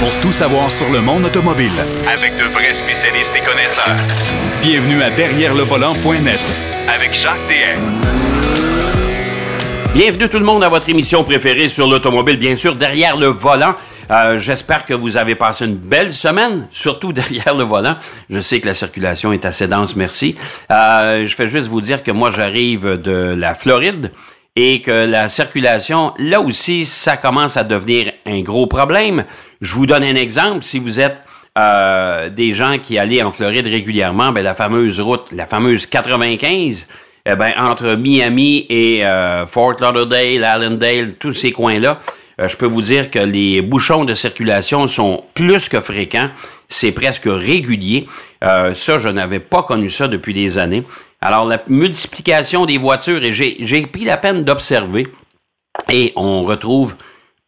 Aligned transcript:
pour 0.00 0.12
tout 0.20 0.32
savoir 0.32 0.70
sur 0.70 0.90
le 0.90 1.00
monde 1.00 1.24
automobile. 1.24 1.70
Avec 2.12 2.36
de 2.36 2.44
vrais 2.44 2.74
spécialistes 2.74 3.32
et 3.36 3.40
connaisseurs. 3.40 3.96
Bienvenue 4.60 5.02
à 5.02 5.10
Derrière 5.10 5.54
le 5.54 5.62
volant.net 5.62 6.40
Avec 6.94 7.14
Jacques 7.14 7.34
DM. 7.48 7.80
Bienvenue 9.94 10.28
tout 10.28 10.38
le 10.38 10.44
monde 10.44 10.62
à 10.62 10.68
votre 10.68 10.88
émission 10.90 11.24
préférée 11.24 11.68
sur 11.68 11.86
l'automobile, 11.86 12.36
bien 12.36 12.56
sûr, 12.56 12.76
derrière 12.76 13.16
le 13.16 13.28
volant. 13.28 13.74
Euh, 14.10 14.36
J'espère 14.36 14.84
que 14.84 14.92
vous 14.94 15.16
avez 15.16 15.34
passé 15.34 15.64
une 15.64 15.76
belle 15.76 16.12
semaine, 16.12 16.66
surtout 16.70 17.12
derrière 17.14 17.54
le 17.54 17.64
volant. 17.64 17.96
Je 18.28 18.40
sais 18.40 18.60
que 18.60 18.66
la 18.66 18.74
circulation 18.74 19.32
est 19.32 19.46
assez 19.46 19.66
dense, 19.66 19.96
merci. 19.96 20.34
Euh, 20.70 21.24
je 21.24 21.34
fais 21.34 21.46
juste 21.46 21.68
vous 21.68 21.80
dire 21.80 22.02
que 22.02 22.10
moi, 22.10 22.30
j'arrive 22.30 23.00
de 23.00 23.34
la 23.36 23.54
Floride 23.54 24.12
et 24.56 24.80
que 24.80 24.90
la 24.90 25.28
circulation, 25.28 26.14
là 26.18 26.40
aussi, 26.40 26.86
ça 26.86 27.16
commence 27.18 27.56
à 27.58 27.64
devenir 27.64 28.10
un 28.26 28.40
gros 28.40 28.66
problème. 28.66 29.24
Je 29.60 29.74
vous 29.74 29.86
donne 29.86 30.04
un 30.04 30.14
exemple. 30.14 30.62
Si 30.62 30.78
vous 30.78 31.00
êtes 31.00 31.22
euh, 31.56 32.28
des 32.28 32.52
gens 32.52 32.78
qui 32.78 32.98
allaient 32.98 33.22
en 33.22 33.32
Floride 33.32 33.66
régulièrement, 33.66 34.32
ben, 34.32 34.42
la 34.42 34.54
fameuse 34.54 35.00
route, 35.00 35.32
la 35.32 35.46
fameuse 35.46 35.86
95, 35.86 36.88
eh 37.24 37.34
ben, 37.34 37.52
entre 37.56 37.94
Miami 37.94 38.66
et 38.68 39.04
euh, 39.06 39.46
Fort 39.46 39.76
Lauderdale, 39.80 40.44
Allendale, 40.44 41.14
tous 41.14 41.32
ces 41.32 41.52
coins-là, 41.52 41.98
euh, 42.38 42.48
je 42.48 42.56
peux 42.56 42.66
vous 42.66 42.82
dire 42.82 43.10
que 43.10 43.18
les 43.18 43.62
bouchons 43.62 44.04
de 44.04 44.12
circulation 44.12 44.86
sont 44.86 45.24
plus 45.32 45.68
que 45.70 45.80
fréquents. 45.80 46.28
C'est 46.68 46.92
presque 46.92 47.26
régulier. 47.26 48.08
Ça, 48.42 48.98
je 48.98 49.08
n'avais 49.08 49.40
pas 49.40 49.62
connu 49.62 49.88
ça 49.88 50.08
depuis 50.08 50.34
des 50.34 50.58
années. 50.58 50.82
Alors, 51.20 51.46
la 51.46 51.62
multiplication 51.68 52.66
des 52.66 52.76
voitures, 52.76 53.24
et 53.24 53.32
j'ai 53.32 53.86
pris 53.86 54.04
la 54.04 54.16
peine 54.16 54.44
d'observer, 54.44 55.06
et 55.90 56.12
on 56.16 56.42
retrouve 56.42 56.96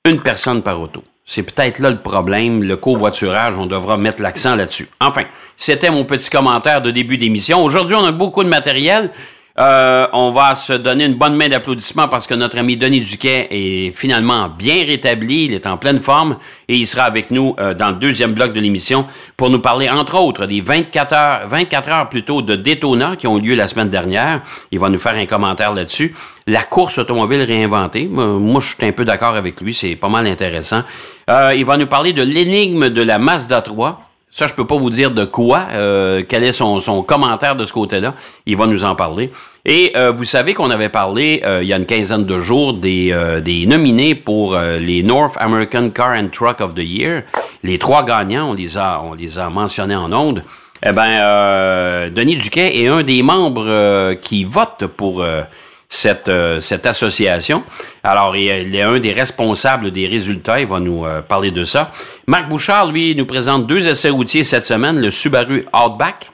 une 0.05 0.23
personne 0.23 0.63
par 0.63 0.81
auto. 0.81 1.03
C'est 1.31 1.43
peut-être 1.43 1.79
là 1.79 1.91
le 1.91 2.01
problème, 2.01 2.63
le 2.63 2.79
covoiturage, 2.79 3.59
on 3.59 3.67
devra 3.67 3.99
mettre 3.99 4.23
l'accent 4.23 4.57
là-dessus. 4.57 4.89
Enfin, 4.99 5.25
c'était 5.59 5.91
mon 5.91 6.07
petit 6.07 6.31
commentaire 6.31 6.81
de 6.81 6.91
début 6.91 7.19
d'émission. 7.19 7.63
Aujourd'hui, 7.63 7.97
on 7.97 8.05
a 8.07 8.13
beaucoup 8.13 8.43
de 8.43 8.49
matériel. 8.49 9.11
Euh, 9.59 10.07
on 10.13 10.31
va 10.31 10.55
se 10.55 10.73
donner 10.73 11.05
une 11.07 11.15
bonne 11.15 11.35
main 11.35 11.49
d'applaudissement 11.49 12.07
parce 12.07 12.29
que 12.29 12.35
notre 12.35 12.59
ami 12.59 12.77
Denis 12.77 13.01
Duquet 13.01 13.49
est 13.51 13.91
finalement 13.91 14.49
bien 14.49 14.85
rétabli, 14.85 15.47
il 15.47 15.55
est 15.55 15.67
en 15.67 15.77
pleine 15.77 15.99
forme 15.99 16.37
et 16.69 16.77
il 16.77 16.87
sera 16.87 17.05
avec 17.05 17.33
nous 17.33 17.57
euh, 17.59 17.75
dans 17.75 17.89
le 17.89 17.97
deuxième 17.97 18.35
bloc 18.35 18.53
de 18.53 18.61
l'émission 18.61 19.07
pour 19.37 19.51
nous 19.51 19.59
parler 19.59 19.91
entre 19.91 20.17
autres 20.17 20.47
des 20.47 20.61
24 20.61 21.13
heures, 21.13 21.49
24 21.49 21.89
heures 21.89 22.09
plutôt 22.09 22.41
de 22.41 22.55
Daytona 22.55 23.17
qui 23.17 23.27
ont 23.27 23.37
eu 23.39 23.49
lieu 23.49 23.55
la 23.57 23.67
semaine 23.67 23.91
dernière. 23.91 24.43
Il 24.71 24.79
va 24.79 24.91
nous 24.91 24.99
faire 24.99 25.15
un 25.15 25.27
commentaire 25.27 25.75
là-dessus. 25.75 26.15
La 26.47 26.63
course 26.63 26.99
automobile 26.99 27.43
réinventée, 27.43 28.07
moi 28.07 28.61
je 28.61 28.69
suis 28.69 28.87
un 28.87 28.93
peu 28.93 29.05
d'accord 29.05 29.35
avec 29.35 29.61
lui, 29.61 29.75
c'est 29.75 29.97
pas 29.97 30.09
mal 30.09 30.29
intéressant. 30.29 30.83
Euh, 31.29 31.53
il 31.57 31.65
va 31.65 31.77
nous 31.77 31.89
parler 31.89 32.13
de 32.13 32.23
l'énigme 32.23 32.91
de 32.91 33.03
la 33.03 33.19
Mazda 33.19 33.61
3 33.61 34.08
ça, 34.31 34.47
je 34.47 34.55
peux 34.55 34.67
pas 34.67 34.77
vous 34.77 34.91
dire 34.91 35.11
de 35.11 35.25
quoi, 35.25 35.69
euh, 35.73 36.23
quel 36.29 36.45
est 36.45 36.53
son, 36.53 36.79
son, 36.79 37.03
commentaire 37.03 37.57
de 37.57 37.65
ce 37.65 37.73
côté-là. 37.73 38.15
Il 38.47 38.57
va 38.57 38.67
nous 38.67 38.85
en 38.85 38.95
parler. 38.95 39.31
Et 39.65 39.93
euh, 39.97 40.11
vous 40.11 40.25
savez 40.25 40.55
qu'on 40.55 40.71
avait 40.71 40.91
parlé 40.91 41.43
euh, 41.45 41.61
il 41.63 41.69
y 41.69 41.73
a 41.73 41.77
une 41.77 41.87
quinzaine 41.87 42.25
de 42.25 42.39
jours 42.39 42.75
des, 42.75 43.15
des 43.43 43.67
nominés 43.67 44.15
pour 44.15 44.57
les 44.57 45.03
North 45.03 45.35
American 45.39 45.91
Car 45.91 46.11
and 46.11 46.29
Truck 46.29 46.61
of 46.61 46.75
the 46.75 46.85
Year. 46.85 47.23
Les 47.63 47.79
trois 47.79 48.05
gagnants, 48.05 48.51
on 48.51 48.55
les 48.55 48.77
a, 48.77 49.03
on 49.03 49.15
les 49.15 49.39
a 49.39 49.49
mentionnés 49.49 49.97
en 49.97 50.13
ondes. 50.13 50.45
Eh 50.85 50.93
ben, 50.93 52.09
Denis 52.11 52.37
Duquet 52.37 52.81
est 52.81 52.87
un 52.87 53.03
des 53.03 53.23
membres 53.23 54.15
qui 54.21 54.45
vote 54.45 54.87
pour 54.97 55.25
cette, 55.89 56.29
euh, 56.29 56.61
cette 56.61 56.87
association. 56.87 57.65
Alors, 58.03 58.37
il 58.37 58.75
est 58.75 58.83
un 58.83 58.99
des 58.99 59.13
responsables 59.13 59.91
des 59.91 60.07
résultats. 60.07 60.61
Il 60.61 60.67
va 60.67 60.81
nous 60.81 61.07
euh, 61.07 61.23
parler 61.23 61.51
de 61.51 61.65
ça. 61.65 61.91
Marc 62.27 62.49
Bouchard, 62.49 62.93
lui, 62.93 63.15
nous 63.15 63.27
présente 63.27 63.67
deux 63.67 63.89
essais 63.89 64.11
routiers 64.11 64.45
cette 64.45 64.67
semaine, 64.67 65.01
le 65.01 65.11
Subaru 65.11 65.67
Outback 65.73 66.31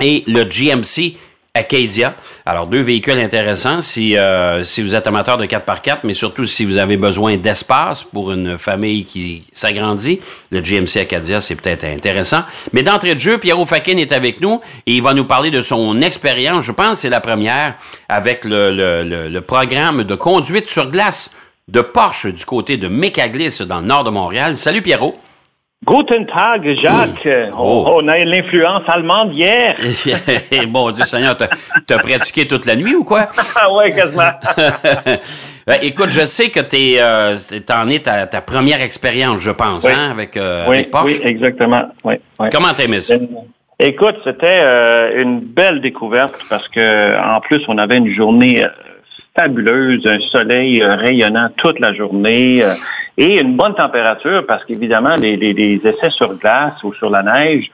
et 0.00 0.24
le 0.26 0.44
GMC 0.44 1.18
Acadia. 1.56 2.14
Alors, 2.44 2.66
deux 2.66 2.82
véhicules 2.82 3.18
intéressants 3.18 3.80
si, 3.80 4.16
euh, 4.16 4.62
si 4.62 4.82
vous 4.82 4.94
êtes 4.94 5.06
amateur 5.06 5.36
de 5.38 5.46
4x4, 5.46 6.00
mais 6.04 6.12
surtout 6.12 6.44
si 6.44 6.64
vous 6.64 6.78
avez 6.78 6.96
besoin 6.96 7.36
d'espace 7.36 8.04
pour 8.04 8.32
une 8.32 8.58
famille 8.58 9.04
qui 9.04 9.42
s'agrandit. 9.52 10.20
Le 10.50 10.60
GMC 10.60 11.00
Acadia, 11.00 11.40
c'est 11.40 11.56
peut-être 11.56 11.84
intéressant. 11.84 12.42
Mais 12.72 12.82
d'entrée 12.82 13.14
de 13.14 13.20
jeu, 13.20 13.38
Pierrot 13.38 13.64
Fakin 13.64 13.96
est 13.96 14.12
avec 14.12 14.40
nous 14.40 14.60
et 14.86 14.96
il 14.96 15.02
va 15.02 15.14
nous 15.14 15.24
parler 15.24 15.50
de 15.50 15.62
son 15.62 16.00
expérience. 16.02 16.64
Je 16.64 16.72
pense 16.72 16.92
que 16.92 16.96
c'est 16.96 17.08
la 17.08 17.20
première 17.20 17.74
avec 18.08 18.44
le, 18.44 18.70
le, 19.04 19.40
programme 19.40 20.04
de 20.04 20.14
conduite 20.14 20.68
sur 20.68 20.90
glace 20.90 21.30
de 21.68 21.80
Porsche 21.80 22.26
du 22.26 22.44
côté 22.44 22.76
de 22.76 22.88
Mécaglis 22.88 23.58
dans 23.66 23.80
le 23.80 23.86
nord 23.86 24.04
de 24.04 24.10
Montréal. 24.10 24.56
Salut 24.56 24.82
Pierrot. 24.82 25.18
Guten 25.86 26.26
Tag, 26.26 26.68
Jacques. 26.80 27.28
Oh. 27.56 27.84
On 28.02 28.08
a 28.08 28.18
l'influence 28.24 28.82
allemande 28.88 29.36
hier. 29.36 29.76
bon 30.68 30.90
Dieu 30.90 31.04
Seigneur, 31.04 31.36
t'as 31.36 31.98
pratiqué 31.98 32.44
toute 32.48 32.66
la 32.66 32.74
nuit 32.74 32.96
ou 32.96 33.04
quoi? 33.04 33.28
Ah 33.54 33.68
oui, 33.72 33.94
quasiment. 33.94 34.32
Ben, 35.66 35.78
écoute, 35.82 36.10
je 36.10 36.24
sais 36.24 36.50
que 36.50 36.60
tu 36.60 36.96
euh, 36.96 37.34
en 37.72 37.88
es 37.88 37.98
ta, 37.98 38.24
ta 38.28 38.40
première 38.40 38.80
expérience, 38.82 39.40
je 39.40 39.50
pense, 39.50 39.84
hein, 39.88 40.12
avec, 40.12 40.36
euh, 40.36 40.64
oui, 40.68 40.76
avec 40.76 40.90
Porsche. 40.92 41.18
Oui, 41.18 41.20
exactement. 41.24 41.88
Oui, 42.04 42.14
Comment 42.52 42.72
t'aimais 42.72 43.00
ça? 43.00 43.16
Écoute, 43.80 44.14
c'était 44.22 44.60
euh, 44.62 45.20
une 45.20 45.40
belle 45.40 45.80
découverte 45.80 46.36
parce 46.48 46.68
que 46.68 47.20
en 47.20 47.40
plus, 47.40 47.64
on 47.66 47.78
avait 47.78 47.96
une 47.96 48.14
journée 48.14 48.62
euh, 48.62 48.68
fabuleuse, 49.36 50.06
un 50.06 50.20
soleil 50.30 50.84
rayonnant 50.84 51.48
toute 51.56 51.80
la 51.80 51.92
journée 51.94 52.62
et 53.18 53.40
une 53.40 53.56
bonne 53.56 53.74
température 53.74 54.44
parce 54.46 54.64
qu'évidemment, 54.64 55.14
les, 55.14 55.36
les, 55.36 55.80
essais 55.84 56.10
sur 56.10 56.34
glace 56.34 56.74
ou 56.84 56.92
sur 56.92 57.08
la 57.08 57.22
neige 57.22 57.70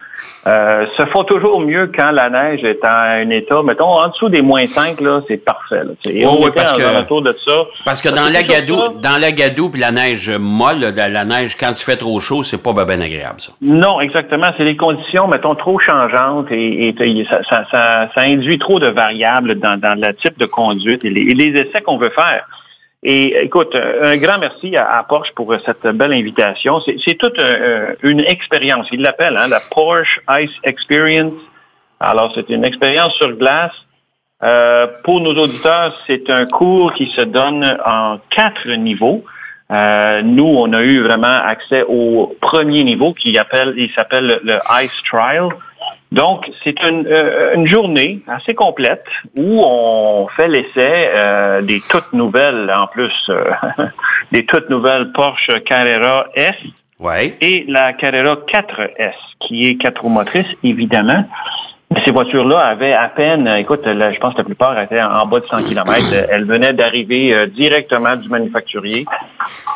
euh, 0.47 0.86
se 0.97 1.04
font 1.06 1.25
toujours 1.25 1.60
mieux 1.60 1.91
quand 1.94 2.12
la 2.12 2.30
neige 2.30 2.62
est 2.62 2.84
en 2.84 2.88
un 2.88 3.30
état, 3.30 3.62
mettons, 3.64 3.88
en 3.88 4.08
dessous 4.08 4.28
des 4.28 4.42
moins 4.42 4.66
5, 4.66 5.00
là, 5.00 5.20
c'est 5.26 5.38
parfait. 5.38 5.82
Là, 5.82 5.92
oh, 6.26 6.38
oui, 6.42 6.50
parce 6.54 6.72
que, 6.72 7.22
de 7.22 7.36
ça. 7.44 7.64
Parce 7.84 8.00
que 8.00 8.08
dans 8.08 8.28
la 8.28 8.42
gadou, 8.44 8.76
dans 9.00 9.20
la 9.20 9.32
gadou 9.32 9.69
puis 9.70 9.80
la 9.80 9.91
neige 9.91 10.30
molle, 10.30 10.80
la 10.94 11.25
neige, 11.25 11.56
quand 11.56 11.70
il 11.70 11.84
fait 11.84 11.97
trop 11.97 12.20
chaud, 12.20 12.44
c'est 12.44 12.62
pas 12.62 12.72
bien 12.72 13.00
agréable, 13.00 13.41
ça. 13.41 13.53
Non, 13.60 14.00
exactement. 14.00 14.53
C'est 14.56 14.64
des 14.64 14.76
conditions, 14.76 15.26
mettons, 15.26 15.54
trop 15.56 15.78
changeantes 15.80 16.47
et, 16.53 16.94
ça, 17.28 17.42
ça, 17.48 17.64
ça, 17.70 18.09
ça, 18.14 18.20
induit 18.20 18.59
trop 18.59 18.78
de 18.78 18.86
variables 18.86 19.56
dans, 19.56 19.78
dans 19.78 19.98
le 19.98 20.14
type 20.14 20.38
de 20.38 20.47
conduite 20.47 21.04
et 21.04 21.10
les, 21.10 21.22
et 21.22 21.34
les 21.34 21.60
essais 21.60 21.80
qu'on 21.80 21.98
veut 21.98 22.10
faire. 22.10 22.47
Et 23.04 23.36
écoute, 23.44 23.74
un 23.74 24.16
grand 24.16 24.38
merci 24.38 24.76
à, 24.76 25.04
Porsche 25.08 25.32
pour 25.34 25.52
cette 25.66 25.84
belle 25.86 26.12
invitation. 26.12 26.80
C'est 27.04 27.16
toute 27.16 27.38
euh, 27.38 27.94
une 28.02 28.20
expérience. 28.20 28.86
Il 28.92 29.02
l'appelle 29.02 29.36
hein, 29.36 29.48
la 29.48 29.58
Porsche 29.58 30.20
Ice 30.40 30.52
Experience. 30.62 31.34
Alors, 31.98 32.30
c'est 32.34 32.48
une 32.48 32.64
expérience 32.64 33.12
sur 33.14 33.32
glace. 33.32 33.74
Euh, 34.44 34.86
pour 35.04 35.20
nos 35.20 35.34
auditeurs, 35.34 35.96
c'est 36.06 36.30
un 36.30 36.46
cours 36.46 36.92
qui 36.94 37.06
se 37.10 37.22
donne 37.22 37.78
en 37.84 38.18
quatre 38.30 38.68
niveaux. 38.68 39.24
Euh, 39.72 40.22
nous, 40.22 40.44
on 40.46 40.72
a 40.72 40.82
eu 40.82 41.00
vraiment 41.00 41.41
accès 41.44 41.84
au 41.88 42.36
premier 42.41 42.84
niveau 42.84 43.14
qui 43.14 43.34
s'appelle 43.34 44.41
le 44.44 44.58
Ice 44.82 45.02
Trial. 45.04 45.48
Donc, 46.12 46.50
c'est 46.62 46.74
euh, 46.84 47.54
une, 47.54 47.66
journée 47.66 48.20
assez 48.26 48.54
complète 48.54 49.04
où 49.34 49.62
on 49.64 50.28
fait 50.28 50.46
l'essai 50.46 51.08
euh, 51.08 51.62
des 51.62 51.80
toutes 51.88 52.12
nouvelles, 52.12 52.70
en 52.70 52.86
plus, 52.86 53.14
euh, 53.30 53.50
des 54.32 54.44
toutes 54.44 54.68
nouvelles 54.68 55.10
Porsche 55.12 55.60
Carrera 55.64 56.26
S 56.34 56.54
ouais. 57.00 57.34
et 57.40 57.64
la 57.66 57.94
Carrera 57.94 58.36
4S, 58.46 59.14
qui 59.40 59.66
est 59.66 59.76
quatre 59.76 60.02
roues 60.02 60.10
motrices, 60.10 60.54
évidemment. 60.62 61.24
Ces 62.04 62.10
voitures-là 62.10 62.58
avaient 62.58 62.92
à 62.92 63.08
peine, 63.08 63.47
écoute, 63.47 63.82
je 63.84 64.19
pense 64.19 64.32
que 64.34 64.38
la 64.38 64.44
plupart 64.44 64.80
étaient 64.80 65.03
en 65.03 65.26
bas 65.26 65.41
de 65.41 65.47
100 65.47 65.64
km. 65.64 66.14
Elles 66.30 66.44
venaient 66.44 66.72
d'arriver 66.72 67.34
euh, 67.34 67.47
directement 67.47 68.16
du 68.16 68.28
manufacturier. 68.28 69.04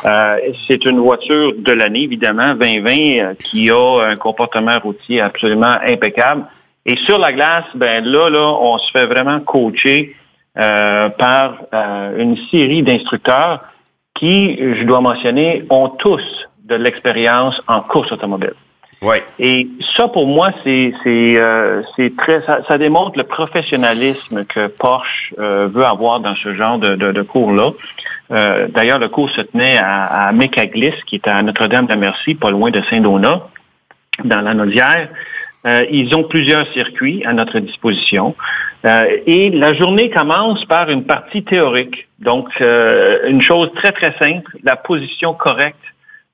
Euh, 0.05 0.37
c'est 0.67 0.85
une 0.85 0.99
voiture 0.99 1.53
de 1.57 1.71
l'année, 1.71 2.03
évidemment, 2.03 2.55
2020, 2.55 2.91
euh, 2.91 3.33
qui 3.35 3.69
a 3.69 4.01
un 4.09 4.15
comportement 4.15 4.79
routier 4.79 5.21
absolument 5.21 5.77
impeccable. 5.85 6.45
Et 6.85 6.95
sur 6.97 7.17
la 7.17 7.33
glace, 7.33 7.65
ben 7.75 8.03
là, 8.05 8.29
on 8.61 8.77
se 8.77 8.91
fait 8.91 9.05
vraiment 9.05 9.39
coacher 9.41 10.15
par 10.55 11.57
une 12.17 12.35
série 12.49 12.81
d'instructeurs 12.81 13.59
qui, 14.15 14.57
je 14.57 14.83
dois 14.85 15.01
mentionner, 15.01 15.65
ont 15.69 15.89
tous 15.89 16.23
de 16.63 16.75
l'expérience 16.75 17.61
en 17.67 17.81
course 17.81 18.11
automobile. 18.11 18.53
Ouais. 19.01 19.23
Et 19.37 19.67
ça, 19.95 20.07
pour 20.07 20.25
moi, 20.25 20.51
c'est 20.63 20.93
euh, 21.05 21.83
très, 22.17 22.41
ça, 22.41 22.77
démontre 22.79 23.17
le 23.17 23.25
professionnalisme 23.25 24.45
que 24.45 24.67
Porsche 24.67 25.35
euh, 25.37 25.67
veut 25.71 25.85
avoir 25.85 26.19
dans 26.19 26.35
ce 26.35 26.55
genre 26.55 26.79
de, 26.79 26.95
de, 26.95 27.21
cours-là. 27.21 27.71
Euh, 28.31 28.67
D'ailleurs, 28.69 28.97
le 28.97 29.07
cours 29.07 29.29
se 29.29 29.41
tenait 29.41 29.77
à, 29.77 30.05
à 30.05 30.31
Mécaglis, 30.31 30.95
qui 31.05 31.15
est 31.15 31.27
à 31.27 31.41
Notre-Dame-de-Merci, 31.43 32.35
pas 32.35 32.49
loin 32.49 32.71
de 32.71 32.81
Saint-Donat, 32.89 33.47
dans 34.23 34.41
la 34.41 34.53
Naudière. 34.53 35.09
Ils 35.91 36.15
ont 36.15 36.23
plusieurs 36.23 36.65
circuits 36.71 37.25
à 37.25 37.33
notre 37.33 37.59
disposition. 37.59 38.35
Et 38.85 39.49
la 39.49 39.73
journée 39.73 40.09
commence 40.09 40.63
par 40.63 40.89
une 40.89 41.03
partie 41.03 41.43
théorique. 41.43 42.07
Donc, 42.19 42.47
une 42.61 43.41
chose 43.41 43.69
très, 43.75 43.91
très 43.91 44.13
simple, 44.17 44.49
la 44.63 44.77
position 44.77 45.33
correcte 45.33 45.83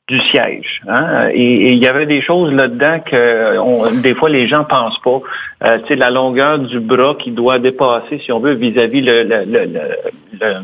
du 0.09 0.19
siège. 0.19 0.81
Hein? 0.87 1.29
Et, 1.33 1.71
il 1.71 1.77
y 1.77 1.87
avait 1.87 2.05
des 2.05 2.21
choses 2.21 2.51
là-dedans 2.51 2.99
que 2.99 4.01
des 4.01 4.15
fois 4.15 4.29
les 4.29 4.47
gens 4.47 4.65
pensent 4.65 4.99
pas. 4.99 5.21
Euh, 5.63 5.79
tu 5.79 5.87
sais, 5.87 5.95
la 5.95 6.09
longueur 6.09 6.59
du 6.59 6.79
bras 6.79 7.15
qui 7.15 7.31
doit 7.31 7.59
dépasser, 7.59 8.19
si 8.19 8.31
on 8.31 8.39
veut, 8.39 8.53
vis-à-vis 8.53 9.01
le, 9.01 9.23
le, 9.23 9.43
le, 9.45 10.55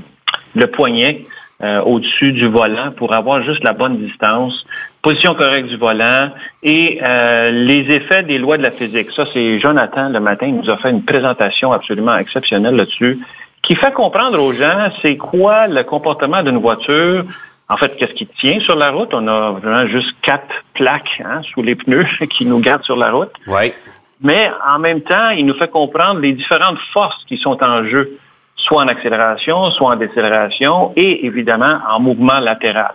le, 0.56 0.68
poignet 0.68 1.24
euh, 1.63 1.81
au-dessus 1.83 2.33
du 2.33 2.47
volant 2.47 2.91
pour 2.91 3.13
avoir 3.13 3.41
juste 3.41 3.63
la 3.63 3.71
bonne 3.71 3.97
distance, 3.97 4.65
position 5.01 5.36
correcte 5.36 5.69
du 5.69 5.77
volant 5.77 6.31
et 6.62 7.00
euh, 7.01 7.51
les 7.51 7.89
effets 7.95 8.24
des 8.24 8.39
lois 8.39 8.57
de 8.57 8.63
la 8.63 8.71
physique. 8.71 9.09
Ça, 9.15 9.24
c'est 9.33 9.57
Jonathan 9.59 10.09
le 10.09 10.19
matin, 10.19 10.47
il 10.47 10.56
nous 10.56 10.69
a 10.69 10.75
fait 10.77 10.89
une 10.89 11.06
présentation 11.06 11.71
absolument 11.71 12.18
exceptionnelle 12.18 12.75
là-dessus 12.75 13.19
qui 13.62 13.75
fait 13.75 13.94
comprendre 13.94 14.42
aux 14.42 14.53
gens 14.53 14.89
c'est 15.01 15.18
quoi 15.18 15.68
le 15.68 15.83
comportement 15.83 16.44
d'une 16.44 16.57
voiture 16.57 17.25
en 17.69 17.77
fait, 17.77 17.95
qu'est-ce 17.98 18.13
qui 18.13 18.25
tient 18.25 18.60
sur 18.62 18.75
la 18.75 18.89
route? 18.89 19.13
On 19.13 19.27
a 19.27 19.51
vraiment 19.51 19.86
juste 19.88 20.16
quatre 20.24 20.63
plaques 20.74 21.21
hein, 21.24 21.42
sous 21.54 21.62
les 21.62 21.75
pneus 21.75 22.07
qui 22.30 22.45
nous 22.45 22.60
gardent 22.60 22.83
sur 22.83 22.95
la 22.98 23.12
route. 23.12 23.31
Oui. 23.48 23.74
Mais 24.21 24.51
en 24.68 24.80
même 24.80 25.01
temps, 25.01 25.30
il 25.30 25.45
nous 25.45 25.54
fait 25.54 25.69
comprendre 25.69 26.19
les 26.19 26.33
différentes 26.33 26.80
forces 26.92 27.24
qui 27.25 27.38
sont 27.38 27.63
en 27.63 27.86
jeu, 27.86 28.18
soit 28.56 28.81
en 28.81 28.88
accélération, 28.88 29.71
soit 29.71 29.92
en 29.92 29.95
décélération 29.95 30.92
et 30.95 31.25
évidemment 31.25 31.80
en 31.89 32.00
mouvement 32.00 32.39
latéral. 32.39 32.94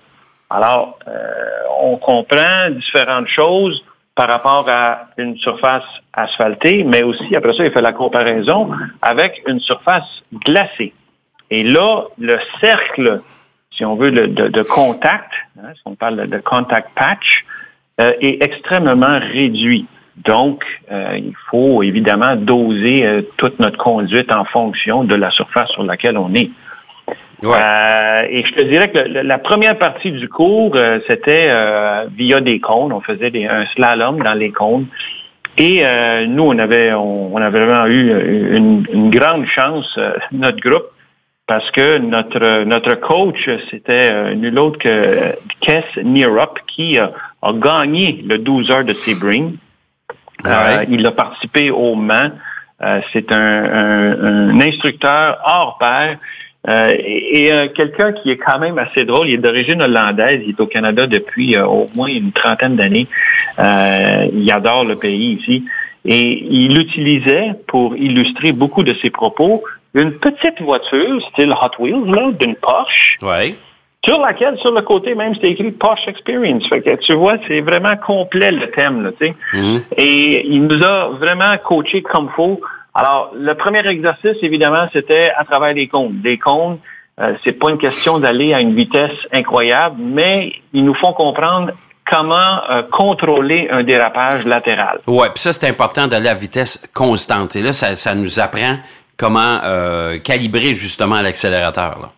Alors, 0.50 0.98
euh, 1.08 1.12
on 1.80 1.96
comprend 1.96 2.68
différentes 2.70 3.28
choses 3.28 3.82
par 4.14 4.28
rapport 4.28 4.68
à 4.68 5.06
une 5.16 5.36
surface 5.38 5.84
asphaltée, 6.12 6.84
mais 6.84 7.02
aussi, 7.02 7.34
après 7.34 7.54
ça, 7.54 7.64
il 7.64 7.72
fait 7.72 7.80
la 7.80 7.92
comparaison 7.92 8.70
avec 9.00 9.42
une 9.48 9.60
surface 9.60 10.22
glacée. 10.44 10.92
Et 11.50 11.62
là, 11.62 12.04
le 12.18 12.38
cercle 12.60 13.22
si 13.76 13.84
on 13.84 13.96
veut, 13.96 14.10
de, 14.10 14.62
contact, 14.62 15.32
hein, 15.58 15.68
si 15.74 15.82
on 15.84 15.94
parle 15.94 16.28
de 16.28 16.38
contact 16.38 16.90
patch, 16.94 17.44
euh, 18.00 18.12
est 18.20 18.42
extrêmement 18.42 19.18
réduit. 19.20 19.86
Donc, 20.24 20.64
euh, 20.92 21.16
il 21.16 21.34
faut 21.50 21.82
évidemment 21.82 22.36
doser 22.36 23.04
euh, 23.04 23.22
toute 23.36 23.58
notre 23.58 23.78
conduite 23.78 24.32
en 24.32 24.44
fonction 24.44 25.04
de 25.04 25.14
la 25.14 25.30
surface 25.30 25.70
sur 25.70 25.82
laquelle 25.82 26.18
on 26.18 26.34
est. 26.34 26.50
et 27.42 28.44
je 28.46 28.52
te 28.54 28.62
dirais 28.62 28.90
que 28.90 28.98
la 28.98 29.38
première 29.38 29.76
partie 29.76 30.12
du 30.12 30.28
cours, 30.28 30.76
c'était 31.06 31.50
via 32.16 32.40
des 32.40 32.58
cônes. 32.58 32.92
On 32.92 33.00
faisait 33.00 33.30
des, 33.30 33.46
un 33.46 33.66
slalom 33.66 34.22
dans 34.22 34.34
les 34.34 34.50
cônes. 34.50 34.86
Et 35.58 35.84
nous, 36.26 36.44
on 36.44 36.58
avait, 36.58 36.94
on, 36.94 37.36
avait 37.36 37.64
vraiment 37.64 37.86
eu 37.86 38.56
une, 38.56 38.86
une 38.90 39.10
grande 39.10 39.46
chance, 39.46 39.98
notre 40.32 40.60
groupe, 40.60 40.93
parce 41.46 41.70
que 41.72 41.98
notre 41.98 42.64
notre 42.64 42.94
coach, 42.94 43.48
c'était 43.70 44.10
euh, 44.10 44.34
nul 44.34 44.58
autre 44.58 44.78
que 44.78 45.34
Kess 45.60 45.84
Nearup 46.02 46.60
qui 46.66 46.98
a 46.98 47.12
gagné 47.52 48.24
le 48.26 48.38
12 48.38 48.70
heures 48.70 48.84
de 48.84 48.94
Sebring. 48.94 49.56
Euh, 50.46 50.84
il 50.88 51.06
a 51.06 51.12
participé 51.12 51.70
au 51.70 51.94
Mans. 51.94 52.30
Euh, 52.82 53.00
c'est 53.12 53.30
un, 53.30 54.58
instructeur 54.60 55.38
hors 55.44 55.78
pair. 55.78 56.18
et, 56.66 57.70
quelqu'un 57.74 58.12
qui 58.12 58.30
est 58.30 58.38
quand 58.38 58.58
même 58.58 58.78
assez 58.78 59.04
drôle, 59.04 59.28
il 59.28 59.34
est 59.34 59.38
d'origine 59.38 59.82
hollandaise, 59.82 60.40
il 60.44 60.50
est 60.50 60.60
au 60.60 60.66
Canada 60.66 61.06
depuis 61.06 61.58
au 61.58 61.86
moins 61.94 62.08
une 62.08 62.32
trentaine 62.32 62.76
d'années. 62.76 63.06
il 63.58 64.50
adore 64.50 64.84
le 64.84 64.96
pays 64.96 65.38
ici. 65.38 65.64
Et 66.06 66.46
il 66.50 66.74
l'utilisait 66.74 67.52
pour 67.66 67.96
illustrer 67.96 68.52
beaucoup 68.52 68.82
de 68.82 68.94
ses 68.94 69.10
propos 69.10 69.62
une 69.94 70.18
petite 70.18 70.60
voiture, 70.60 71.20
style 71.30 71.52
Hot 71.52 71.82
Wheels, 71.82 72.36
d'une 72.38 72.56
Porsche. 72.56 73.18
Ouais. 73.22 73.56
Sur 74.04 74.20
laquelle, 74.20 74.58
sur 74.58 74.72
le 74.72 74.82
côté 74.82 75.14
même, 75.14 75.34
c'était 75.34 75.52
écrit 75.52 75.70
Porsche 75.70 76.08
Experience. 76.08 76.66
Fait 76.68 76.82
que 76.82 76.94
tu 76.96 77.14
vois, 77.14 77.36
c'est 77.48 77.62
vraiment 77.62 77.96
complet 77.96 78.52
le 78.52 78.70
thème, 78.70 79.02
là, 79.02 79.12
tu 79.18 79.28
sais. 79.28 79.34
Mm-hmm. 79.54 79.80
Et 79.96 80.46
il 80.48 80.66
nous 80.66 80.82
a 80.82 81.08
vraiment 81.10 81.56
coaché 81.58 82.02
comme 82.02 82.28
faut. 82.36 82.60
Alors, 82.92 83.32
le 83.34 83.54
premier 83.54 83.86
exercice, 83.86 84.36
évidemment, 84.42 84.86
c'était 84.92 85.32
à 85.36 85.44
travers 85.44 85.74
des 85.74 85.88
cônes. 85.88 86.20
Des 86.20 86.38
cônes, 86.38 86.78
euh, 87.20 87.34
c'est 87.44 87.52
pas 87.52 87.70
une 87.70 87.78
question 87.78 88.18
d'aller 88.18 88.52
à 88.52 88.60
une 88.60 88.74
vitesse 88.74 89.16
incroyable, 89.32 89.96
mais 89.98 90.52
ils 90.72 90.84
nous 90.84 90.94
font 90.94 91.12
comprendre 91.12 91.72
comment 92.08 92.60
euh, 92.70 92.82
contrôler 92.82 93.68
un 93.70 93.82
dérapage 93.82 94.44
latéral. 94.44 95.00
Oui, 95.06 95.26
puis 95.34 95.42
ça, 95.42 95.52
c'est 95.52 95.66
important 95.66 96.06
d'aller 96.06 96.28
à 96.28 96.34
vitesse 96.34 96.80
constante. 96.92 97.56
Et 97.56 97.62
là, 97.62 97.72
ça, 97.72 97.96
ça 97.96 98.14
nous 98.14 98.38
apprend 98.38 98.76
comment 99.16 99.60
euh, 99.64 100.18
calibrer 100.18 100.74
justement 100.74 101.20
l'accélérateur. 101.20 102.10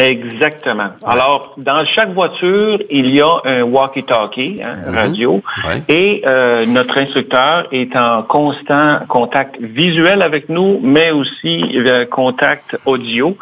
Exactement. 0.00 0.90
Alors, 1.06 1.54
dans 1.56 1.84
chaque 1.86 2.12
voiture, 2.14 2.80
il 2.90 3.10
y 3.14 3.20
a 3.20 3.40
un 3.44 3.62
walkie-talkie, 3.62 4.60
hein, 4.60 4.76
mhm. 4.88 4.94
radio, 4.94 5.42
et 5.88 6.20
euh, 6.26 6.66
notre 6.66 6.98
instructeur 6.98 7.68
est 7.70 7.94
en 7.94 8.24
constant 8.24 8.98
contact 9.08 9.56
visuel 9.60 10.22
avec 10.22 10.48
nous, 10.48 10.80
mais 10.82 11.12
aussi 11.12 11.64
euh, 11.76 12.06
contact 12.06 12.76
audio. 12.86 13.36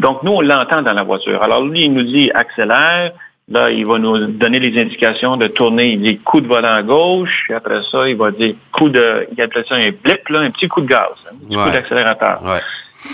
Donc, 0.00 0.22
nous, 0.22 0.32
on 0.32 0.40
l'entend 0.40 0.80
dans 0.80 0.94
la 0.94 1.02
voiture. 1.02 1.42
Alors, 1.42 1.62
lui, 1.66 1.84
il 1.84 1.92
nous 1.92 2.04
dit 2.04 2.30
accélère, 2.34 3.12
Là, 3.50 3.70
il 3.70 3.86
va 3.86 3.98
nous 3.98 4.26
donner 4.26 4.60
les 4.60 4.78
indications 4.80 5.36
de 5.38 5.46
tourner. 5.46 5.92
Il 5.92 6.02
dit 6.02 6.18
coup 6.18 6.40
de 6.40 6.46
volant 6.46 6.74
à 6.74 6.82
gauche. 6.82 7.50
Après 7.54 7.80
ça, 7.90 8.08
il 8.08 8.16
va 8.16 8.30
dire 8.30 8.54
coup 8.72 8.90
de, 8.90 9.26
il 9.32 9.40
appelle 9.40 9.64
ça 9.66 9.76
un 9.76 9.90
blip, 9.90 10.28
là, 10.28 10.40
un 10.40 10.50
petit 10.50 10.68
coup 10.68 10.82
de 10.82 10.86
gaz, 10.86 11.08
un 11.30 11.46
petit 11.46 11.56
coup 11.56 11.70
d'accélérateur. 11.70 12.42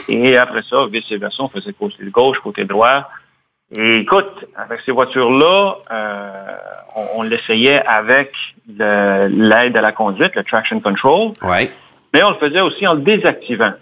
Et 0.09 0.37
après 0.37 0.63
ça, 0.63 0.87
vice-versa, 0.91 1.43
on 1.43 1.49
faisait 1.49 1.73
côté 1.73 1.97
gauche, 2.11 2.39
côté 2.41 2.65
droit. 2.65 3.09
Et 3.77 3.97
écoute, 3.99 4.45
avec 4.57 4.81
ces 4.85 4.93
voitures-là, 4.93 5.77
euh, 5.91 6.57
on, 7.17 7.23
l'essayait 7.23 7.83
avec 7.87 8.33
l'aide 8.69 9.77
à 9.77 9.81
la 9.81 9.93
conduite, 9.93 10.35
le 10.35 10.45
traction 10.45 10.81
control. 10.81 11.33
Ouais. 11.43 11.71
Mais 12.13 12.23
on 12.23 12.31
le 12.31 12.37
faisait 12.37 12.61
aussi 12.61 12.87
en 12.87 12.95
le 12.95 13.01
désactivant. 13.01 13.73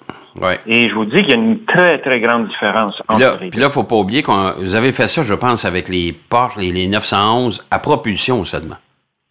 Ouais. 0.40 0.58
Et 0.66 0.88
je 0.88 0.94
vous 0.94 1.04
dis 1.04 1.20
qu'il 1.22 1.28
y 1.28 1.32
a 1.32 1.36
une 1.36 1.64
très, 1.64 1.98
très 1.98 2.20
grande 2.20 2.48
différence 2.48 3.02
entre 3.08 3.20
là, 3.20 3.36
les 3.40 3.46
deux. 3.46 3.50
Puis 3.50 3.60
là, 3.60 3.66
il 3.66 3.68
ne 3.68 3.72
faut 3.72 3.84
pas 3.84 3.96
oublier 3.96 4.22
que 4.22 4.60
vous 4.60 4.74
avez 4.74 4.92
fait 4.92 5.06
ça, 5.06 5.22
je 5.22 5.34
pense, 5.34 5.64
avec 5.64 5.88
les 5.88 6.12
Porsche, 6.12 6.56
les, 6.56 6.86
911, 6.86 7.66
à 7.70 7.78
propulsion 7.78 8.44
seulement. 8.44 8.76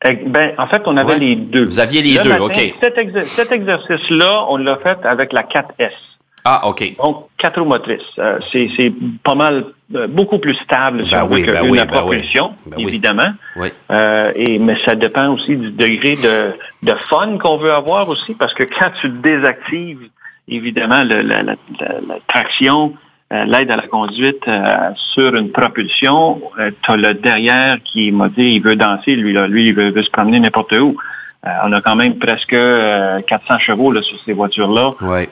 Eh, 0.04 0.14
ben, 0.14 0.54
en 0.58 0.68
fait, 0.68 0.82
on 0.86 0.98
avait 0.98 1.18
les 1.18 1.36
deux. 1.36 1.66
Vous 1.66 1.80
aviez 1.80 2.02
les 2.02 2.18
deux, 2.20 2.38
OK. 2.38 2.60
Cet, 2.82 3.52
exercice-là, 3.52 4.46
on 4.50 4.58
l'a 4.58 4.78
fait 4.78 4.98
avec 5.04 5.34
la 5.34 5.44
4S. 5.44 5.92
Ah, 6.44 6.68
OK. 6.68 6.96
Donc, 6.98 7.28
quatre 7.38 7.62
roues 7.62 7.68
motrices. 7.68 8.02
Euh, 8.18 8.40
c'est 8.52 8.94
pas 9.24 9.36
mal, 9.36 9.66
euh, 9.94 10.08
beaucoup 10.08 10.40
plus 10.40 10.56
stable 10.56 11.04
ben 11.12 11.28
oui, 11.30 11.44
ben 11.44 11.70
oui, 11.70 11.78
ben 11.78 11.86
propulsion, 11.86 12.56
ben 12.66 12.80
évidemment. 12.80 13.34
Oui. 13.58 13.68
Euh, 13.92 14.32
et, 14.36 14.58
mais 14.58 14.76
ça 14.84 14.96
dépend 14.96 15.34
aussi 15.34 15.56
du 15.56 15.70
degré 15.70 16.16
de, 16.16 16.54
de 16.82 16.96
fun 17.10 17.38
qu'on 17.38 17.58
veut 17.58 17.72
avoir 17.72 18.10
aussi, 18.10 18.34
parce 18.34 18.56
que 18.56 18.64
quand 18.64 18.90
tu 19.02 19.10
désactives 19.10 20.10
évidemment 20.52 21.04
la, 21.04 21.24
la, 21.24 21.56
traction, 22.28 22.94
euh, 23.32 23.46
l'aide 23.46 23.72
à 23.72 23.78
la 23.78 23.88
conduite 23.88 24.44
euh, 24.48 24.90
sur 25.14 25.36
une 25.36 25.52
propulsion. 25.52 26.42
Euh, 26.60 26.72
tu 26.82 26.92
as 26.92 26.98
le 26.98 27.14
derrière 27.14 27.78
qui 27.84 28.12
m'a 28.12 28.30
dit 28.30 28.56
il 28.56 28.62
veut 28.62 28.76
danser, 28.76 29.16
lui, 29.16 29.34
là, 29.34 29.48
lui, 29.48 29.68
il 29.68 29.74
veut, 29.74 30.04
se 30.04 30.12
promener 30.12 30.40
n'importe 30.40 30.74
où. 30.74 30.98
on 31.44 31.72
a 31.72 31.82
quand 31.82 31.96
même 31.96 32.20
presque 32.20 32.56
400 33.28 33.60
chevaux 33.60 33.92
là, 33.92 34.02
sur 34.02 34.20
ces 34.26 34.34
voitures-là. 34.34 34.92
Ouais. 35.02 35.30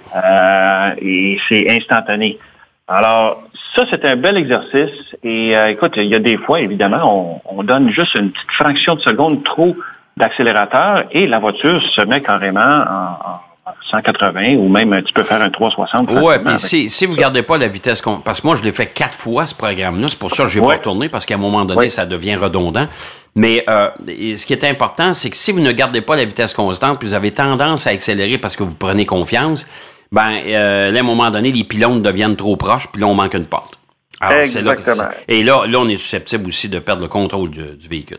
et 1.01 1.37
c'est 1.47 1.69
instantané. 1.69 2.39
Alors, 2.87 3.43
ça, 3.75 3.83
c'est 3.91 4.03
un 4.03 4.15
bel 4.15 4.35
exercice. 4.37 5.15
Et 5.23 5.53
écoute, 5.69 5.93
il 5.97 6.05
y 6.05 6.15
a 6.15 6.19
des 6.19 6.37
fois, 6.37 6.61
évidemment, 6.61 7.41
on, 7.45 7.59
on 7.59 7.63
donne 7.63 7.91
juste 7.91 8.15
une 8.15 8.31
petite 8.31 8.51
fraction 8.51 8.95
de 8.95 9.01
seconde 9.01 9.43
trop 9.43 9.75
d'accélérateur 10.17 11.03
et 11.11 11.27
la 11.27 11.39
voiture 11.39 11.81
se 11.95 12.01
met 12.01 12.21
carrément 12.21 12.59
en 12.59 13.48
180 13.89 14.55
ou 14.55 14.69
même 14.69 15.01
tu 15.03 15.13
peux 15.13 15.23
faire 15.23 15.41
un 15.41 15.49
360. 15.49 16.09
Oui, 16.11 16.35
puis 16.43 16.57
si, 16.57 16.89
si 16.89 17.05
vous 17.05 17.13
ne 17.13 17.19
gardez 17.19 17.43
pas 17.43 17.57
la 17.57 17.67
vitesse, 17.67 18.01
parce 18.23 18.41
que 18.41 18.47
moi 18.47 18.55
je 18.55 18.63
l'ai 18.63 18.71
fait 18.71 18.87
quatre 18.87 19.15
fois 19.15 19.45
ce 19.45 19.55
programme-là, 19.55 20.07
c'est 20.09 20.19
pour 20.19 20.31
ça 20.31 20.43
que 20.43 20.49
je 20.49 20.59
n'ai 20.59 20.65
pas 20.65 20.73
retourné 20.73 21.09
parce 21.09 21.25
qu'à 21.25 21.35
un 21.35 21.39
moment 21.39 21.65
donné 21.65 21.89
ça 21.89 22.05
devient 22.05 22.35
redondant. 22.35 22.87
Mais 23.35 23.63
euh, 23.69 23.89
ce 24.07 24.45
qui 24.45 24.53
est 24.53 24.63
important, 24.63 25.13
c'est 25.13 25.29
que 25.29 25.37
si 25.37 25.51
vous 25.51 25.59
ne 25.59 25.71
gardez 25.71 26.01
pas 26.01 26.15
la 26.15 26.25
vitesse 26.25 26.53
constante, 26.53 26.99
puis 26.99 27.07
vous 27.07 27.13
avez 27.13 27.31
tendance 27.31 27.87
à 27.87 27.91
accélérer 27.91 28.37
parce 28.37 28.55
que 28.55 28.63
vous 28.63 28.75
prenez 28.75 29.05
confiance, 29.05 29.65
ben 30.11 30.39
euh, 30.47 30.93
à 30.93 30.99
un 30.99 31.03
moment 31.03 31.29
donné 31.29 31.51
les 31.51 31.63
pylônes 31.63 32.01
deviennent 32.01 32.35
trop 32.35 32.57
proches, 32.57 32.87
puis 32.91 33.01
là 33.01 33.07
on 33.07 33.15
manque 33.15 33.35
une 33.35 33.45
porte. 33.45 33.79
Exactement. 34.21 35.09
et 35.29 35.43
là, 35.43 35.65
là, 35.65 35.79
on 35.79 35.87
est 35.87 35.95
susceptible 35.95 36.49
aussi 36.49 36.67
de 36.67 36.79
perdre 36.79 37.01
le 37.01 37.07
contrôle 37.07 37.49
du 37.51 37.87
véhicule. 37.87 38.17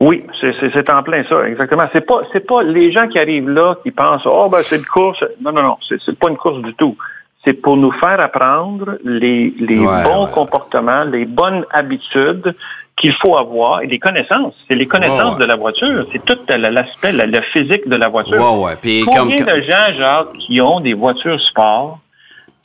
Oui, 0.00 0.24
c'est 0.40 0.90
en 0.90 1.02
plein 1.02 1.24
ça, 1.24 1.48
exactement. 1.48 1.84
C'est 1.92 2.04
pas 2.04 2.22
c'est 2.32 2.46
pas 2.46 2.62
les 2.62 2.92
gens 2.92 3.06
qui 3.08 3.18
arrivent 3.18 3.48
là 3.48 3.76
qui 3.82 3.90
pensent 3.90 4.26
oh 4.26 4.48
ben 4.50 4.58
c'est 4.62 4.76
une 4.76 4.84
course. 4.84 5.24
Non 5.40 5.52
non 5.52 5.62
non, 5.62 5.76
c'est 5.88 6.18
pas 6.18 6.28
une 6.28 6.36
course 6.36 6.60
du 6.62 6.74
tout. 6.74 6.96
C'est 7.44 7.54
pour 7.54 7.76
nous 7.76 7.92
faire 7.92 8.20
apprendre 8.20 8.96
les, 9.04 9.54
les 9.58 9.78
bons 9.78 10.26
comportements, 10.28 11.04
les 11.04 11.26
bonnes 11.26 11.66
habitudes 11.70 12.54
qu'il 12.96 13.12
faut 13.12 13.36
avoir 13.36 13.82
et 13.82 13.86
les 13.86 13.98
connaissances. 13.98 14.54
C'est 14.68 14.74
les 14.74 14.86
connaissances 14.86 15.38
de 15.38 15.44
la 15.44 15.56
voiture. 15.56 16.06
C'est 16.12 16.24
tout 16.24 16.38
l'aspect, 16.48 17.12
le 17.12 17.40
physique 17.52 17.88
de 17.88 17.96
la 17.96 18.08
voiture. 18.08 18.38
Combien 18.38 19.44
de 19.44 19.60
gens, 19.62 19.92
genre, 19.98 20.32
qui 20.38 20.60
ont 20.60 20.80
des 20.80 20.94
voitures 20.94 21.40
sport 21.40 21.98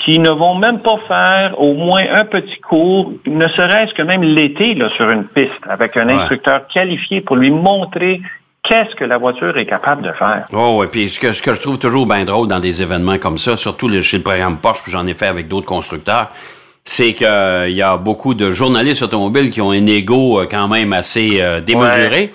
qui 0.05 0.19
ne 0.19 0.29
vont 0.29 0.55
même 0.55 0.79
pas 0.79 0.97
faire 1.07 1.59
au 1.59 1.73
moins 1.73 2.03
un 2.11 2.25
petit 2.25 2.59
cours, 2.59 3.11
ne 3.25 3.47
serait-ce 3.47 3.93
que 3.93 4.01
même 4.01 4.23
l'été 4.23 4.73
là, 4.73 4.89
sur 4.95 5.09
une 5.09 5.25
piste, 5.25 5.51
avec 5.69 5.97
un 5.97 6.07
instructeur 6.09 6.67
qualifié 6.67 7.21
pour 7.21 7.35
lui 7.35 7.51
montrer 7.51 8.21
qu'est-ce 8.63 8.95
que 8.95 9.03
la 9.03 9.17
voiture 9.17 9.57
est 9.57 9.65
capable 9.65 10.01
de 10.01 10.11
faire. 10.13 10.45
Oh 10.53 10.77
oui, 10.79 10.87
puis 10.91 11.09
ce 11.09 11.19
que, 11.19 11.31
ce 11.31 11.41
que 11.41 11.53
je 11.53 11.61
trouve 11.61 11.79
toujours 11.79 12.05
bien 12.05 12.23
drôle 12.23 12.47
dans 12.47 12.59
des 12.59 12.81
événements 12.81 13.17
comme 13.17 13.37
ça, 13.37 13.57
surtout 13.57 13.89
chez 14.01 14.17
le 14.17 14.23
programme 14.23 14.57
Porsche, 14.57 14.83
puis 14.83 14.91
j'en 14.91 15.05
ai 15.07 15.13
fait 15.13 15.27
avec 15.27 15.47
d'autres 15.47 15.65
constructeurs, 15.65 16.29
c'est 16.85 17.13
qu'il 17.13 17.27
euh, 17.27 17.69
y 17.69 17.81
a 17.81 17.97
beaucoup 17.97 18.33
de 18.33 18.51
journalistes 18.51 19.03
automobiles 19.03 19.49
qui 19.49 19.61
ont 19.61 19.71
un 19.71 19.85
ego 19.85 20.39
euh, 20.39 20.47
quand 20.49 20.67
même 20.67 20.93
assez 20.93 21.41
euh, 21.41 21.61
démesuré. 21.61 22.31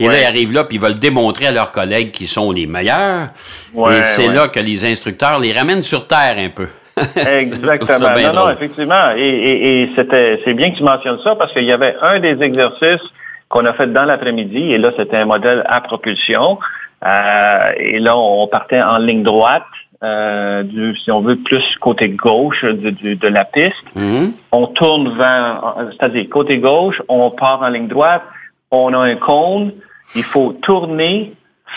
Et 0.00 0.06
là, 0.06 0.20
ils 0.20 0.24
arrivent 0.24 0.52
là, 0.52 0.62
puis 0.62 0.76
ils 0.76 0.80
veulent 0.80 0.94
démontrer 0.94 1.48
à 1.48 1.50
leurs 1.50 1.72
collègues 1.72 2.12
qu'ils 2.12 2.28
sont 2.28 2.52
les 2.52 2.68
meilleurs. 2.68 3.30
et 3.76 4.02
c'est 4.04 4.28
là 4.28 4.46
que 4.46 4.60
les 4.60 4.86
instructeurs 4.86 5.40
les 5.40 5.52
ramènent 5.52 5.82
sur 5.82 6.06
terre 6.06 6.36
un 6.38 6.50
peu. 6.50 6.68
Exactement. 7.16 8.32
Non, 8.32 8.32
non, 8.32 8.50
effectivement. 8.50 9.12
Et, 9.16 9.90
c'était, 9.96 10.40
c'est 10.44 10.54
bien 10.54 10.70
que 10.70 10.76
tu 10.76 10.82
mentionnes 10.82 11.18
ça 11.22 11.34
parce 11.36 11.52
qu'il 11.52 11.64
y 11.64 11.72
avait 11.72 11.96
un 12.00 12.20
des 12.20 12.42
exercices 12.42 13.02
qu'on 13.48 13.64
a 13.64 13.72
fait 13.72 13.86
dans 13.86 14.04
l'après-midi, 14.04 14.72
et 14.72 14.78
là, 14.78 14.90
c'était 14.96 15.16
un 15.16 15.24
modèle 15.24 15.64
à 15.66 15.80
propulsion. 15.80 16.58
Euh, 17.06 17.72
et 17.78 17.98
là, 17.98 18.16
on 18.16 18.46
partait 18.46 18.82
en 18.82 18.98
ligne 18.98 19.22
droite, 19.22 19.64
euh, 20.04 20.62
du, 20.62 20.94
si 20.96 21.10
on 21.10 21.20
veut, 21.20 21.36
plus 21.36 21.64
côté 21.80 22.10
gauche 22.10 22.62
de 22.62 23.28
la 23.28 23.44
piste. 23.44 23.74
Mm-hmm. 23.96 24.32
On 24.52 24.66
tourne 24.66 25.16
vers, 25.16 25.74
c'est-à-dire 25.90 26.28
côté 26.28 26.58
gauche, 26.58 27.02
on 27.08 27.30
part 27.30 27.62
en 27.62 27.68
ligne 27.68 27.88
droite, 27.88 28.22
on 28.70 28.92
a 28.92 28.98
un 28.98 29.16
cône, 29.16 29.72
il 30.14 30.22
faut 30.22 30.52
tourner, 30.62 31.32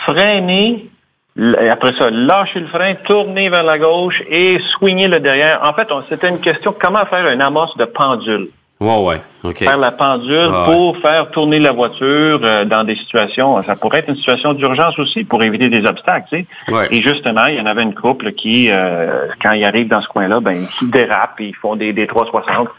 freiner, 0.05 0.89
après 1.37 1.93
ça, 1.93 2.09
lâcher 2.09 2.59
le 2.59 2.67
frein, 2.67 2.95
tourner 3.05 3.49
vers 3.49 3.63
la 3.63 3.79
gauche 3.79 4.21
et 4.29 4.59
swinguer 4.73 5.07
le 5.07 5.19
derrière. 5.19 5.61
En 5.63 5.73
fait, 5.73 5.87
c'était 6.09 6.29
une 6.29 6.41
question 6.41 6.75
comment 6.79 7.05
faire 7.05 7.25
un 7.25 7.39
amorce 7.39 7.75
de 7.77 7.85
pendule? 7.85 8.49
Ouais, 8.81 9.21
ouais. 9.43 9.53
Faire 9.53 9.77
la 9.77 9.91
pendule 9.91 10.49
pour 10.65 10.97
faire 10.97 11.29
tourner 11.29 11.59
la 11.59 11.71
voiture 11.71 12.39
euh, 12.43 12.65
dans 12.65 12.83
des 12.83 12.95
situations. 12.95 13.61
Ça 13.61 13.75
pourrait 13.75 13.99
être 13.99 14.09
une 14.09 14.15
situation 14.15 14.53
d'urgence 14.53 14.97
aussi 14.97 15.23
pour 15.23 15.43
éviter 15.43 15.69
des 15.69 15.85
obstacles. 15.85 16.25
Tu 16.31 16.47
sais. 16.67 16.87
Et 16.89 17.01
justement, 17.03 17.45
il 17.45 17.57
y 17.57 17.61
en 17.61 17.67
avait 17.67 17.83
une 17.83 17.93
couple 17.93 18.31
qui, 18.31 18.71
euh, 18.71 19.27
quand 19.39 19.51
ils 19.51 19.63
arrivent 19.63 19.87
dans 19.87 20.01
ce 20.01 20.07
coin-là, 20.07 20.39
ben 20.39 20.65
ils 20.81 20.89
dérapent 20.89 21.39
et 21.41 21.49
ils 21.49 21.55
font 21.55 21.75
des, 21.75 21.93
des 21.93 22.07
360 22.07 22.69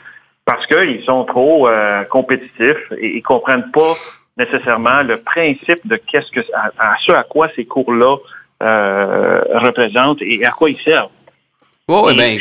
parce 0.44 0.66
qu'ils 0.66 1.04
sont 1.04 1.24
trop 1.24 1.68
euh, 1.68 2.02
compétitifs 2.04 2.90
et 2.98 3.16
ils 3.16 3.22
comprennent 3.22 3.70
pas 3.72 3.94
nécessairement 4.36 5.02
le 5.02 5.18
principe 5.18 5.86
de 5.86 5.96
qu'est-ce 5.96 6.30
que 6.32 6.40
à, 6.54 6.94
ce 7.04 7.12
à 7.12 7.22
quoi 7.22 7.48
ces 7.54 7.64
cours-là 7.64 8.16
représentent 8.62 10.22
et 10.22 10.44
à 10.44 10.50
quoi 10.50 10.70
ils 10.70 10.80
servent. 10.84 11.10
Oh, 11.88 12.10
ben, 12.16 12.38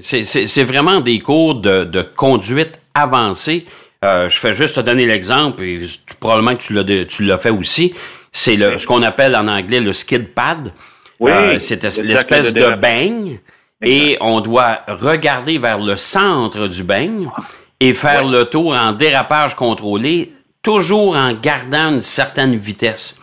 c'est 0.00 0.64
vraiment 0.64 1.00
des 1.00 1.18
cours 1.18 1.56
de, 1.56 1.84
de 1.84 2.02
conduite 2.02 2.78
avancée. 2.94 3.64
Euh, 4.02 4.28
je 4.30 4.38
fais 4.38 4.54
juste 4.54 4.76
te 4.76 4.80
donner 4.80 5.04
l'exemple, 5.04 5.62
et 5.62 5.80
probablement 6.20 6.54
que 6.54 7.04
tu 7.04 7.24
l'as 7.24 7.38
fait 7.38 7.50
aussi. 7.50 7.94
C'est 8.32 8.56
ce 8.56 8.86
qu'on 8.86 9.02
appelle 9.02 9.36
en 9.36 9.46
anglais 9.46 9.80
le 9.80 9.92
skid 9.92 10.28
pad. 10.28 10.72
Oui, 11.18 11.30
euh, 11.30 11.58
c'est 11.58 11.82
l'espèce 12.02 12.54
de, 12.54 12.70
beigne. 12.76 13.40
Et 13.82 14.16
on 14.20 14.40
doit 14.40 14.80
regarder 14.88 15.58
vers 15.58 15.78
le 15.78 15.96
centre 15.96 16.66
du 16.66 16.82
beigne 16.82 17.30
et 17.78 17.92
faire 17.92 18.24
le 18.26 18.44
tour 18.44 18.74
en 18.74 18.92
dérapage 18.92 19.54
contrôlé, 19.54 20.32
toujours 20.62 21.16
en 21.16 21.32
gardant 21.32 21.94
une 21.94 22.00
certaine 22.00 22.56
vitesse. 22.56 23.16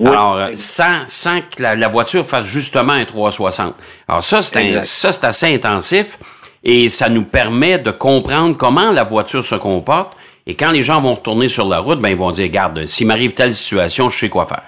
Alors, 0.00 0.36
euh, 0.36 0.48
sans, 0.54 1.06
sans 1.06 1.40
que 1.40 1.62
la, 1.62 1.88
voiture 1.88 2.26
fasse 2.26 2.46
justement 2.46 2.92
un 2.92 3.04
360. 3.04 3.74
Alors 4.08 4.24
ça, 4.24 4.42
c'est 4.42 4.80
ça, 4.82 5.12
c'est 5.12 5.24
assez 5.24 5.54
intensif 5.54 6.18
et 6.64 6.88
ça 6.88 7.08
nous 7.08 7.24
permet 7.24 7.78
de 7.78 7.90
comprendre 7.90 8.56
comment 8.56 8.90
la 8.90 9.04
voiture 9.04 9.44
se 9.44 9.54
comporte. 9.54 10.16
Et 10.46 10.54
quand 10.54 10.72
les 10.72 10.82
gens 10.82 11.00
vont 11.00 11.14
retourner 11.14 11.48
sur 11.48 11.66
la 11.66 11.78
route, 11.78 12.00
ben 12.00 12.10
ils 12.10 12.16
vont 12.16 12.32
dire, 12.32 12.48
garde, 12.48 12.86
s'il 12.86 13.06
m'arrive 13.06 13.34
telle 13.34 13.54
situation, 13.54 14.08
je 14.08 14.18
sais 14.18 14.28
quoi 14.28 14.46
faire. 14.46 14.62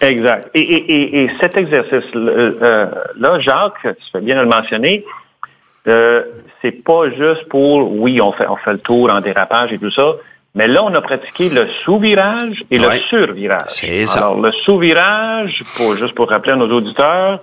Exact. 0.00 0.48
Et, 0.54 0.60
et, 0.60 1.24
et, 1.24 1.30
cet 1.38 1.56
exercice-là, 1.56 2.32
euh, 2.62 3.40
Jacques, 3.40 3.82
tu 3.82 4.10
fais 4.10 4.20
bien 4.20 4.36
de 4.36 4.40
le 4.42 4.48
mentionner, 4.48 5.04
euh, 5.86 6.22
c'est 6.62 6.82
pas 6.84 7.10
juste 7.10 7.46
pour, 7.48 7.92
oui, 7.92 8.20
on 8.20 8.32
fait, 8.32 8.46
on 8.48 8.56
fait 8.56 8.72
le 8.72 8.78
tour 8.78 9.10
en 9.10 9.20
dérapage 9.20 9.72
et 9.72 9.78
tout 9.78 9.90
ça, 9.90 10.14
mais 10.54 10.68
là, 10.68 10.84
on 10.84 10.94
a 10.94 11.00
pratiqué 11.00 11.48
le 11.48 11.66
sous-virage 11.84 12.60
et 12.70 12.78
le 12.78 12.90
sur-virage. 13.08 13.68
C'est 13.68 14.04
ça. 14.04 14.20
Alors, 14.20 14.40
le 14.40 14.52
sous-virage, 14.52 15.62
pour, 15.76 15.96
juste 15.96 16.14
pour 16.14 16.28
rappeler 16.28 16.52
à 16.52 16.56
nos 16.56 16.70
auditeurs, 16.70 17.40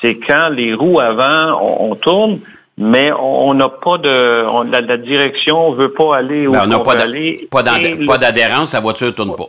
c'est 0.00 0.16
quand 0.16 0.48
les 0.50 0.74
roues 0.74 1.00
avant, 1.00 1.60
on, 1.80 1.94
tourne, 1.96 2.38
mais 2.78 3.10
on 3.12 3.54
n'a 3.54 3.68
pas 3.68 3.98
de... 3.98 4.44
On, 4.46 4.62
la, 4.62 4.80
la, 4.80 4.96
direction 4.96 5.72
veut 5.72 5.92
pas 5.92 6.16
aller 6.16 6.46
où 6.46 6.52
ben, 6.52 6.62
on 6.64 6.66
n'a 6.66 6.78
pas 6.78 6.94
Pas 7.50 8.18
d'adhérence, 8.18 8.74
la 8.74 8.80
voiture 8.80 9.08
ne 9.08 9.12
tourne 9.12 9.34
pas. 9.34 9.48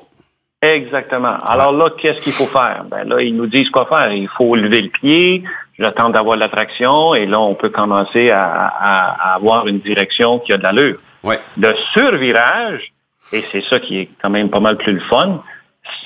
Exactement. 0.63 1.35
Alors 1.45 1.73
là, 1.73 1.89
qu'est-ce 1.97 2.21
qu'il 2.21 2.31
faut 2.31 2.47
faire? 2.47 2.85
Ben 2.89 3.03
là, 3.03 3.21
ils 3.21 3.35
nous 3.35 3.47
disent 3.47 3.69
quoi 3.69 3.85
faire. 3.85 4.11
Il 4.13 4.29
faut 4.29 4.55
lever 4.55 4.81
le 4.81 4.89
pied, 4.89 5.43
j'attends 5.77 6.09
d'avoir 6.09 6.37
l'attraction, 6.37 7.13
et 7.13 7.25
là, 7.25 7.39
on 7.39 7.53
peut 7.53 7.69
commencer 7.69 8.31
à, 8.31 8.45
à, 8.45 9.35
avoir 9.35 9.67
une 9.67 9.79
direction 9.79 10.39
qui 10.39 10.53
a 10.53 10.57
de 10.57 10.63
l'allure. 10.63 10.97
Ouais. 11.23 11.39
Le 11.57 11.75
survirage, 11.91 12.92
et 13.33 13.43
c'est 13.51 13.63
ça 13.63 13.79
qui 13.79 13.99
est 13.99 14.09
quand 14.21 14.29
même 14.29 14.49
pas 14.49 14.59
mal 14.59 14.77
plus 14.77 14.93
le 14.93 14.99
fun, 14.99 15.43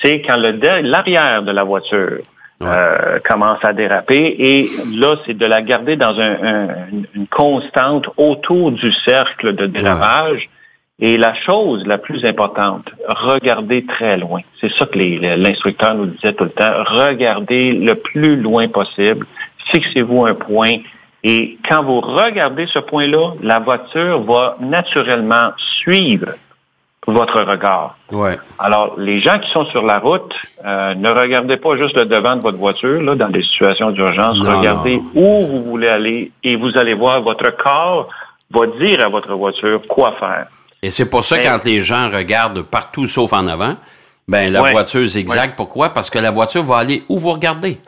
c'est 0.02 0.22
quand 0.22 0.36
l'arrière 0.36 1.42
de 1.42 1.52
la 1.52 1.62
voiture 1.62 2.20
euh, 2.62 3.18
commence 3.24 3.64
à 3.64 3.72
déraper. 3.72 4.34
Et 4.38 4.68
là, 4.96 5.16
c'est 5.24 5.34
de 5.34 5.46
la 5.46 5.62
garder 5.62 5.96
dans 5.96 6.18
une 6.18 7.26
constante 7.28 8.08
autour 8.16 8.72
du 8.72 8.90
cercle 9.04 9.54
de 9.54 9.66
dérapage. 9.66 10.48
Et 11.00 11.16
la 11.16 11.32
chose 11.34 11.86
la 11.86 11.98
plus 11.98 12.24
importante, 12.24 12.90
regardez 13.06 13.86
très 13.86 14.16
loin. 14.16 14.40
C'est 14.60 14.72
ça 14.72 14.86
que 14.86 14.98
l'instructeur 14.98 15.94
nous 15.94 16.06
disait 16.06 16.32
tout 16.32 16.42
le 16.42 16.50
temps. 16.50 16.72
Regardez 16.84 17.70
le 17.70 17.94
plus 17.94 18.34
loin 18.34 18.66
possible. 18.66 19.24
Fixez-vous 19.70 20.26
un 20.26 20.34
point. 20.34 20.78
Et 21.22 21.58
quand 21.68 21.84
vous 21.84 22.00
regardez 22.00 22.66
ce 22.66 22.80
point-là, 22.80 23.34
la 23.42 23.60
voiture 23.60 24.22
va 24.22 24.56
naturellement 24.58 25.52
suivre 25.82 26.30
votre 27.12 27.40
regard. 27.42 27.96
Ouais. 28.12 28.38
Alors, 28.58 28.94
les 28.98 29.20
gens 29.20 29.38
qui 29.38 29.50
sont 29.50 29.64
sur 29.66 29.82
la 29.82 29.98
route, 29.98 30.34
euh, 30.64 30.94
ne 30.94 31.10
regardez 31.10 31.56
pas 31.56 31.76
juste 31.76 31.96
le 31.96 32.06
devant 32.06 32.36
de 32.36 32.42
votre 32.42 32.58
voiture 32.58 33.00
là, 33.02 33.14
dans 33.14 33.28
des 33.28 33.42
situations 33.42 33.90
d'urgence. 33.90 34.38
Regardez 34.40 35.00
où 35.14 35.46
vous 35.46 35.64
voulez 35.64 35.88
aller 35.88 36.32
et 36.44 36.56
vous 36.56 36.76
allez 36.76 36.94
voir 36.94 37.22
votre 37.22 37.50
corps 37.56 38.08
va 38.50 38.66
dire 38.78 39.00
à 39.04 39.08
votre 39.08 39.34
voiture 39.34 39.82
quoi 39.88 40.12
faire. 40.18 40.46
Et 40.82 40.90
c'est 40.90 41.10
pour 41.10 41.24
ça, 41.24 41.38
quand 41.38 41.64
les 41.64 41.80
gens 41.80 42.08
regardent 42.08 42.62
partout 42.62 43.06
sauf 43.06 43.32
en 43.32 43.46
avant, 43.46 43.76
ben 44.28 44.52
la 44.52 44.70
voiture 44.70 45.06
zigzag. 45.06 45.54
Pourquoi? 45.56 45.90
Parce 45.90 46.10
que 46.10 46.18
la 46.18 46.30
voiture 46.30 46.62
va 46.62 46.76
aller 46.78 47.02
où 47.08 47.18
vous 47.18 47.32
regardez. 47.32 47.78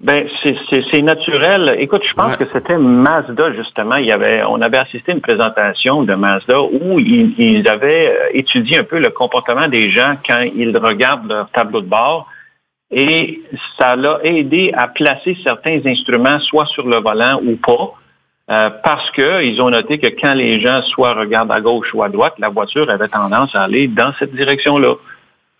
Ben, 0.00 0.26
c'est 0.42 1.02
naturel. 1.02 1.76
Écoute, 1.78 2.02
je 2.08 2.14
pense 2.14 2.34
que 2.36 2.46
c'était 2.54 2.78
Mazda, 2.78 3.52
justement. 3.52 3.96
Il 3.96 4.06
y 4.06 4.12
avait, 4.12 4.42
on 4.44 4.62
avait 4.62 4.78
assisté 4.78 5.12
à 5.12 5.14
une 5.14 5.20
présentation 5.20 6.04
de 6.04 6.14
Mazda 6.14 6.62
où 6.62 6.98
ils, 6.98 7.68
avaient 7.68 8.08
euh, 8.08 8.28
étudié 8.32 8.78
un 8.78 8.84
peu 8.84 8.98
le 8.98 9.10
comportement 9.10 9.68
des 9.68 9.90
gens 9.90 10.14
quand 10.26 10.40
ils 10.54 10.74
regardent 10.74 11.28
leur 11.28 11.50
tableau 11.50 11.82
de 11.82 11.86
bord. 11.86 12.26
Et 12.90 13.42
ça 13.76 13.94
l'a 13.94 14.20
aidé 14.24 14.72
à 14.74 14.88
placer 14.88 15.36
certains 15.44 15.80
instruments 15.84 16.40
soit 16.40 16.66
sur 16.66 16.86
le 16.86 16.96
volant 16.96 17.38
ou 17.44 17.56
pas. 17.56 17.92
Euh, 18.50 18.70
parce 18.82 19.10
qu'ils 19.10 19.60
ont 19.60 19.68
noté 19.68 19.98
que 19.98 20.06
quand 20.06 20.32
les 20.32 20.60
gens 20.60 20.80
soit 20.82 21.12
regardent 21.12 21.52
à 21.52 21.60
gauche 21.60 21.92
ou 21.92 22.02
à 22.02 22.08
droite, 22.08 22.34
la 22.38 22.48
voiture 22.48 22.88
avait 22.88 23.08
tendance 23.08 23.54
à 23.54 23.64
aller 23.64 23.86
dans 23.86 24.14
cette 24.18 24.34
direction-là. 24.34 24.94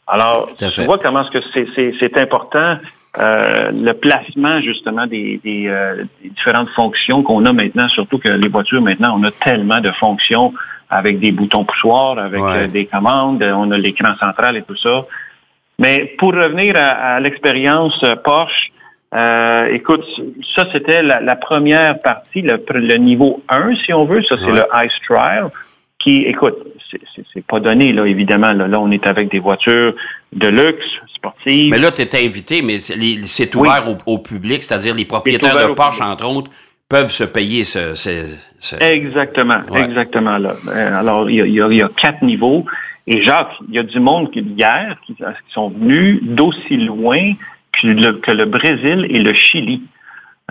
Alors, 0.06 0.48
tu 0.56 0.82
vois 0.84 0.98
comment 0.98 1.22
est-ce 1.22 1.30
que 1.30 1.92
c'est 2.00 2.16
important 2.16 2.78
euh, 3.18 3.72
le 3.72 3.92
placement 3.94 4.60
justement 4.60 5.06
des, 5.06 5.40
euh, 5.44 6.04
des, 6.22 6.28
différentes 6.28 6.68
fonctions 6.70 7.24
qu'on 7.24 7.44
a 7.44 7.52
maintenant, 7.52 7.88
surtout 7.88 8.18
que 8.18 8.28
les 8.28 8.48
voitures 8.48 8.80
maintenant, 8.80 9.18
on 9.18 9.24
a 9.24 9.32
tellement 9.32 9.80
de 9.80 9.90
fonctions 9.90 10.54
avec 10.88 11.18
des 11.18 11.32
boutons 11.32 11.64
poussoirs, 11.64 12.20
avec 12.20 12.40
euh, 12.40 12.68
des 12.68 12.86
commandes, 12.86 13.42
on 13.42 13.72
a 13.72 13.78
l'écran 13.78 14.14
central 14.16 14.56
et 14.56 14.62
tout 14.62 14.76
ça. 14.76 15.06
Mais 15.80 16.14
pour 16.18 16.34
revenir 16.34 16.76
à, 16.76 17.18
l'expérience 17.18 18.04
Porsche, 18.22 18.70
écoute, 19.72 20.04
ça 20.54 20.66
c'était 20.70 21.02
la, 21.02 21.36
première 21.36 22.00
partie, 22.02 22.42
le, 22.42 22.62
le, 22.74 22.96
niveau 22.96 23.42
1, 23.48 23.74
si 23.76 23.92
on 23.92 24.04
veut, 24.04 24.22
ça 24.22 24.36
c'est 24.38 24.52
le 24.52 24.64
Ice 24.84 25.00
Trial 25.08 25.50
qui, 26.00 26.22
écoute, 26.22 26.56
c'est 27.32 27.46
pas 27.46 27.60
donné, 27.60 27.92
là, 27.92 28.06
évidemment. 28.06 28.52
Là, 28.52 28.66
là, 28.66 28.80
on 28.80 28.90
est 28.90 29.06
avec 29.06 29.30
des 29.30 29.38
voitures 29.38 29.94
de 30.32 30.48
luxe, 30.48 30.86
sportives. 31.14 31.70
Mais 31.70 31.78
là, 31.78 31.92
tu 31.92 32.02
es 32.02 32.24
invité, 32.24 32.62
mais 32.62 32.78
c'est 32.78 33.54
ouvert 33.54 33.84
au, 34.06 34.18
public, 34.18 34.62
c'est-à-dire 34.62 34.94
les 34.94 35.04
propriétaires 35.04 35.68
de 35.68 35.74
Porsche, 35.74 36.00
entre 36.00 36.28
autres, 36.28 36.50
peuvent 36.88 37.10
se 37.10 37.24
payer 37.24 37.64
ce... 37.64 37.94
Exactement, 38.80 39.60
exactement. 39.76 40.38
Là. 40.38 40.56
Euh, 40.68 40.98
alors, 40.98 41.30
il 41.30 41.36
y, 41.36 41.82
a, 41.82 41.88
quatre 41.88 42.22
niveaux. 42.22 42.64
Et 43.06 43.22
Jacques, 43.22 43.54
il 43.68 43.74
y 43.74 43.78
a 43.78 43.82
du 43.82 44.00
monde 44.00 44.30
qui, 44.30 44.40
hier 44.40 44.96
qui, 45.06 45.14
sont 45.52 45.70
venus 45.70 46.20
d'aussi 46.22 46.76
loin 46.76 47.32
que 47.72 47.86
le, 47.86 48.12
que 48.14 48.30
le 48.30 48.46
Brésil 48.46 49.06
et 49.08 49.18
le 49.18 49.32
Chili. 49.32 49.82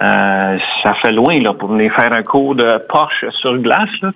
Euh, 0.02 0.58
ça 0.82 0.94
fait 0.96 1.12
loin 1.12 1.42
là, 1.42 1.54
pour 1.54 1.70
venir 1.70 1.94
faire 1.94 2.14
un 2.14 2.24
cours 2.24 2.56
de 2.56 2.78
Porsche 2.88 3.26
sur 3.42 3.58
glace. 3.58 3.90
Là, 4.02 4.12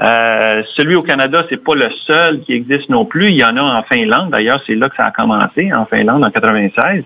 euh, 0.00 0.62
celui 0.76 0.94
au 0.94 1.02
Canada, 1.02 1.44
c'est 1.50 1.62
pas 1.62 1.74
le 1.74 1.90
seul 2.06 2.40
qui 2.40 2.52
existe 2.52 2.88
non 2.88 3.04
plus. 3.04 3.30
Il 3.30 3.36
y 3.36 3.44
en 3.44 3.56
a 3.56 3.62
en 3.62 3.82
Finlande. 3.82 4.30
D'ailleurs, 4.30 4.60
c'est 4.66 4.76
là 4.76 4.88
que 4.88 4.96
ça 4.96 5.06
a 5.06 5.10
commencé, 5.10 5.72
en 5.72 5.86
Finlande, 5.86 6.24
en 6.24 6.30
96. 6.30 7.04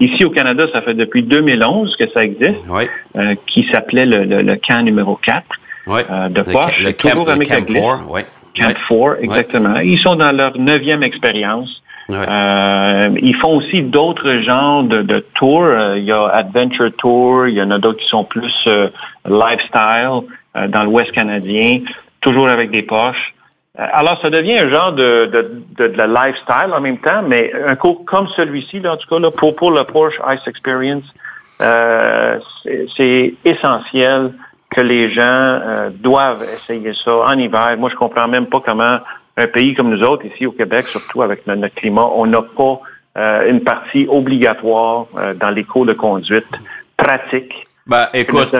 Ici 0.00 0.24
au 0.24 0.30
Canada, 0.30 0.66
ça 0.72 0.82
fait 0.82 0.94
depuis 0.94 1.22
2011 1.22 1.96
que 1.96 2.08
ça 2.10 2.24
existe, 2.24 2.60
euh, 3.16 3.34
qui 3.46 3.66
s'appelait 3.70 4.06
le, 4.06 4.24
le, 4.24 4.56
camp 4.56 4.82
numéro 4.82 5.16
4 5.16 5.42
euh, 5.88 6.28
de 6.28 6.42
Porsche. 6.42 6.82
Le, 6.82 6.92
toujours 6.92 7.30
avec 7.30 7.48
camp 7.48 7.64
4, 7.64 7.74
Camp 8.56 8.74
4, 8.88 9.16
exactement. 9.22 9.76
Ils 9.76 9.98
sont 9.98 10.16
dans 10.16 10.32
leur 10.32 10.58
neuvième 10.58 11.02
expérience. 11.02 11.82
Euh, 12.10 13.10
ils 13.22 13.36
font 13.36 13.56
aussi 13.56 13.82
d'autres 13.82 14.40
genres 14.40 14.84
de, 14.84 15.20
tours. 15.34 15.64
Euh, 15.64 15.98
il 15.98 16.04
y 16.04 16.12
a 16.12 16.26
Adventure 16.26 16.90
Tour, 16.96 17.48
il 17.48 17.54
y 17.54 17.62
en 17.62 17.70
a 17.70 17.78
d'autres 17.78 18.00
qui 18.00 18.08
sont 18.08 18.24
plus 18.24 18.54
euh, 18.66 18.88
lifestyle 19.24 20.20
dans 20.68 20.84
l'Ouest 20.84 21.10
canadien, 21.12 21.80
toujours 22.20 22.48
avec 22.48 22.70
des 22.70 22.82
poches. 22.82 23.34
alors, 23.76 24.20
ça 24.20 24.30
devient 24.30 24.56
un 24.56 24.68
genre 24.68 24.92
de, 24.92 25.28
lifestyle 25.78 26.72
en 26.72 26.80
même 26.80 26.98
temps, 26.98 27.22
mais 27.26 27.52
un 27.66 27.74
cours 27.74 28.04
comme 28.04 28.28
celui-ci, 28.28 28.80
en 28.86 28.96
tout 28.96 29.08
cas, 29.08 29.30
pour, 29.36 29.56
pour 29.56 29.72
le 29.72 29.82
Porsche 29.82 30.20
Ice 30.30 30.46
Experience, 30.46 31.12
c'est 31.58 33.34
essentiel 33.44 34.32
que 34.70 34.80
les 34.80 35.10
gens 35.10 35.90
doivent 35.94 36.44
essayer 36.54 36.92
ça 37.04 37.16
en 37.16 37.36
hiver. 37.36 37.76
Moi, 37.78 37.90
je 37.90 37.96
comprends 37.96 38.28
même 38.28 38.46
pas 38.46 38.60
comment 38.64 38.98
un 39.36 39.46
pays 39.46 39.74
comme 39.74 39.90
nous 39.90 40.02
autres, 40.02 40.24
ici 40.26 40.46
au 40.46 40.52
Québec, 40.52 40.86
surtout 40.86 41.22
avec 41.22 41.46
notre, 41.46 41.74
climat, 41.74 42.06
on 42.14 42.26
n'a 42.26 42.42
pas 42.42 42.80
euh, 43.16 43.50
une 43.50 43.62
partie 43.62 44.06
obligatoire 44.08 45.06
euh, 45.16 45.34
dans 45.34 45.50
les 45.50 45.64
cours 45.64 45.86
de 45.86 45.92
conduite 45.92 46.46
pratique. 46.96 47.66
Ben, 47.86 48.08
écoute, 48.14 48.54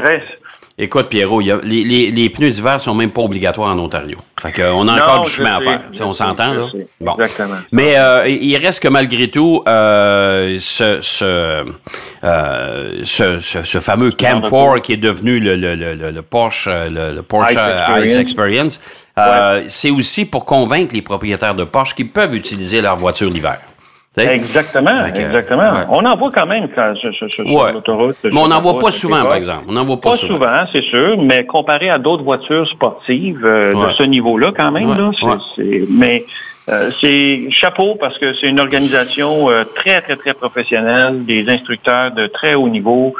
écoute, 0.79 1.09
Pierrot, 1.09 1.41
les, 1.41 2.11
les, 2.11 2.31
pneus 2.31 2.51
d'hiver 2.51 2.81
sont 2.81 2.95
même 2.95 3.11
pas 3.11 3.23
obligatoires 3.23 3.71
en 3.71 3.79
Ontario. 3.79 4.19
Fait 4.41 4.53
qu'on 4.53 4.89
a 4.89 5.01
encore 5.01 5.23
du 5.23 5.31
chemin 5.31 5.57
à 5.57 5.61
faire. 5.61 5.81
on 6.01 6.13
s'entend, 6.13 6.53
là? 6.53 6.67
Bon. 7.01 7.15
Exactement. 7.15 7.57
Mais 7.73 7.97
euh, 7.97 8.29
il 8.29 8.57
reste 8.57 8.83
que 8.83 8.89
malgré 8.89 9.29
tout, 9.31 9.63
ce, 9.67 10.99
ce, 11.01 11.65
ce, 13.05 13.41
ce, 13.41 13.81
fameux 13.81 14.11
Camp 14.11 14.43
4 14.43 14.79
qui 14.81 14.93
est 14.93 14.97
devenu 14.97 15.41
le, 15.41 15.57
le, 15.57 15.75
le, 15.75 15.95
le 15.95 16.23
Porsche, 16.23 16.69
le, 16.69 17.21
Porsche 17.23 17.57
Ice 18.05 18.17
Experience 18.17 18.81
euh, 19.17 19.63
c'est 19.69 19.91
aussi 19.91 20.25
pour 20.25 20.45
convaincre 20.45 20.95
les 20.95 21.03
propriétaires 21.03 21.55
de 21.55 21.65
Porsche 21.65 21.95
qu'ils 21.95 22.11
peuvent 22.11 22.35
utiliser 22.35 22.81
leur 22.81 22.97
voiture 22.97 23.31
l'hiver. 23.31 23.61
Exactement, 24.17 25.05
exactement. 25.07 25.73
On 25.89 26.05
en 26.05 26.17
voit 26.17 26.31
quand 26.31 26.47
même 26.47 26.69
quand, 26.73 26.95
sur, 26.97 27.11
l'autoroute. 27.45 28.17
Mais 28.23 28.39
on 28.39 28.47
n'en 28.47 28.61
voit 28.61 28.79
pas 28.79 28.93
souvent, 28.93 29.23
par 29.25 29.35
exemple. 29.35 29.65
On 29.69 29.73
n'en 29.73 29.83
voit 29.83 30.01
pas, 30.01 30.11
pas 30.11 30.17
souvent, 30.17 30.65
c'est 30.73 30.85
sûr, 30.85 31.21
mais 31.21 31.45
comparé 31.45 31.91
à 31.91 31.99
d'autres 31.99 32.23
voitures 32.23 32.69
sportives 32.69 33.45
euh, 33.45 33.69
de 33.69 33.93
ce 33.95 34.05
niveau-là, 34.05 34.53
quand 34.57 34.71
même, 34.71 34.97
là, 34.97 35.11
c'est, 35.57 35.85
mais 35.91 36.25
euh, 36.69 36.91
c'est 37.01 37.49
chapeau 37.51 37.97
parce 37.97 38.17
que 38.19 38.35
c'est 38.35 38.49
une 38.49 38.61
organisation 38.61 39.49
très, 39.75 40.01
très, 40.01 40.17
très 40.17 40.35
professionnelle, 40.35 41.25
des 41.25 41.49
instructeurs 41.49 42.13
de 42.13 42.29
très 42.29 42.55
haut 42.55 42.69
niveau. 42.69 43.15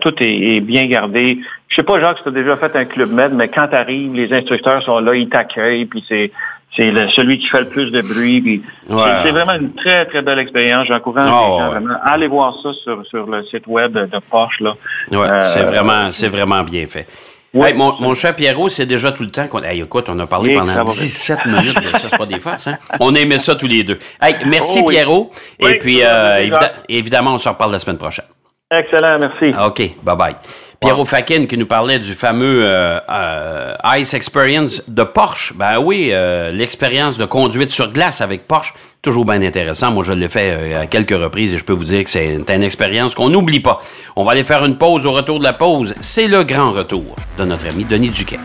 tout 0.00 0.14
est, 0.20 0.60
bien 0.60 0.86
gardé. 0.86 1.38
Je 1.68 1.76
sais 1.76 1.82
pas, 1.82 1.98
Jacques, 1.98 2.18
si 2.18 2.22
tu 2.22 2.28
as 2.28 2.32
déjà 2.32 2.56
fait 2.58 2.76
un 2.76 2.84
club 2.84 3.10
med, 3.10 3.34
mais 3.34 3.48
quand 3.48 3.66
tu 3.66 3.74
arrives, 3.74 4.14
les 4.14 4.32
instructeurs 4.32 4.82
sont 4.84 5.00
là, 5.00 5.16
ils 5.16 5.28
t'accueillent, 5.28 5.86
puis 5.86 6.04
c'est 6.06 6.30
c'est 6.76 6.90
celui 7.14 7.38
qui 7.38 7.48
fait 7.48 7.60
le 7.60 7.68
plus 7.68 7.90
de 7.90 8.00
bruit. 8.00 8.62
C'est 8.88 9.30
vraiment 9.30 9.54
une 9.54 9.74
très, 9.74 10.06
très 10.06 10.22
belle 10.22 10.38
expérience. 10.38 10.86
J'encourage 10.86 11.26
oh, 11.28 11.58
les 11.58 11.86
gens 11.86 11.94
à 12.02 12.12
aller 12.12 12.28
voir 12.28 12.54
ça 12.62 12.72
sur, 12.72 13.04
sur 13.06 13.26
le 13.26 13.44
site 13.44 13.66
web 13.66 13.92
de 13.92 14.18
Porsche. 14.30 14.60
Là. 14.60 14.74
Euh, 15.12 15.40
c'est 15.42 15.64
vraiment, 15.64 16.10
c'est 16.10 16.28
vraiment 16.28 16.62
bien 16.62 16.86
fait. 16.86 17.06
mon, 17.52 18.00
mon, 18.00 18.14
cher 18.14 18.34
Pierrot, 18.34 18.70
c'est 18.70 18.86
déjà 18.86 19.12
tout 19.12 19.22
le 19.22 19.30
temps 19.30 19.46
qu'on. 19.48 19.62
Hey, 19.62 19.82
écoute, 19.82 20.06
on 20.08 20.18
a 20.18 20.26
parlé 20.26 20.54
pendant 20.54 20.84
17 20.84 21.44
minutes 21.46 21.82
de 21.82 21.90
ça, 21.90 22.08
c'est 22.08 22.16
pas 22.16 22.26
des 22.26 22.40
faces, 22.40 22.68
hein? 22.68 22.78
On 23.00 23.14
aimait 23.14 23.36
ça 23.36 23.54
tous 23.54 23.66
les 23.66 23.84
deux. 23.84 23.98
Hey, 24.20 24.36
merci 24.46 24.80
oh 24.82 24.88
Pierrot. 24.88 25.30
Et 25.58 25.76
puis, 25.76 25.98
euh, 26.02 26.48
évidemment, 26.88 27.34
on 27.34 27.38
se 27.38 27.48
reparle 27.48 27.72
la 27.72 27.78
semaine 27.78 27.98
prochaine. 27.98 28.24
Excellent, 28.72 29.18
merci. 29.18 29.54
OK, 29.58 29.96
bye 30.02 30.16
bye. 30.16 30.34
Pierrot 30.82 31.04
Fakin 31.04 31.46
qui 31.46 31.56
nous 31.56 31.66
parlait 31.66 32.00
du 32.00 32.12
fameux 32.12 32.62
euh, 32.64 32.98
euh, 33.08 33.74
Ice 33.98 34.14
Experience 34.14 34.82
de 34.88 35.04
Porsche. 35.04 35.52
Ben 35.54 35.78
oui, 35.78 36.08
euh, 36.10 36.50
l'expérience 36.50 37.16
de 37.18 37.24
conduite 37.24 37.70
sur 37.70 37.92
glace 37.92 38.20
avec 38.20 38.48
Porsche, 38.48 38.74
toujours 39.00 39.24
bien 39.24 39.40
intéressant. 39.42 39.92
Moi, 39.92 40.02
je 40.02 40.12
l'ai 40.12 40.28
fait 40.28 40.74
à 40.74 40.86
quelques 40.86 41.16
reprises 41.16 41.54
et 41.54 41.58
je 41.58 41.64
peux 41.64 41.72
vous 41.72 41.84
dire 41.84 42.02
que 42.02 42.10
c'est 42.10 42.34
une 42.34 42.62
expérience 42.62 43.14
qu'on 43.14 43.28
n'oublie 43.28 43.60
pas. 43.60 43.78
On 44.16 44.24
va 44.24 44.32
aller 44.32 44.42
faire 44.42 44.64
une 44.64 44.76
pause 44.76 45.06
au 45.06 45.12
retour 45.12 45.38
de 45.38 45.44
la 45.44 45.52
pause. 45.52 45.94
C'est 46.00 46.26
le 46.26 46.42
grand 46.42 46.72
retour 46.72 47.14
de 47.38 47.44
notre 47.44 47.68
ami 47.68 47.84
Denis 47.84 48.10
Duquet. 48.10 48.40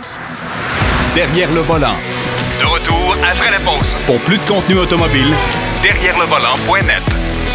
Derrière 1.15 1.51
le 1.53 1.61
volant. 1.61 1.95
De 2.59 2.65
retour 2.65 3.15
après 3.31 3.51
la 3.51 3.59
pause. 3.59 3.95
Pour 4.05 4.19
plus 4.19 4.37
de 4.37 4.47
contenu 4.47 4.77
automobile, 4.77 5.33
derrière 5.81 6.17
le 6.19 6.25
volant.net. 6.25 7.46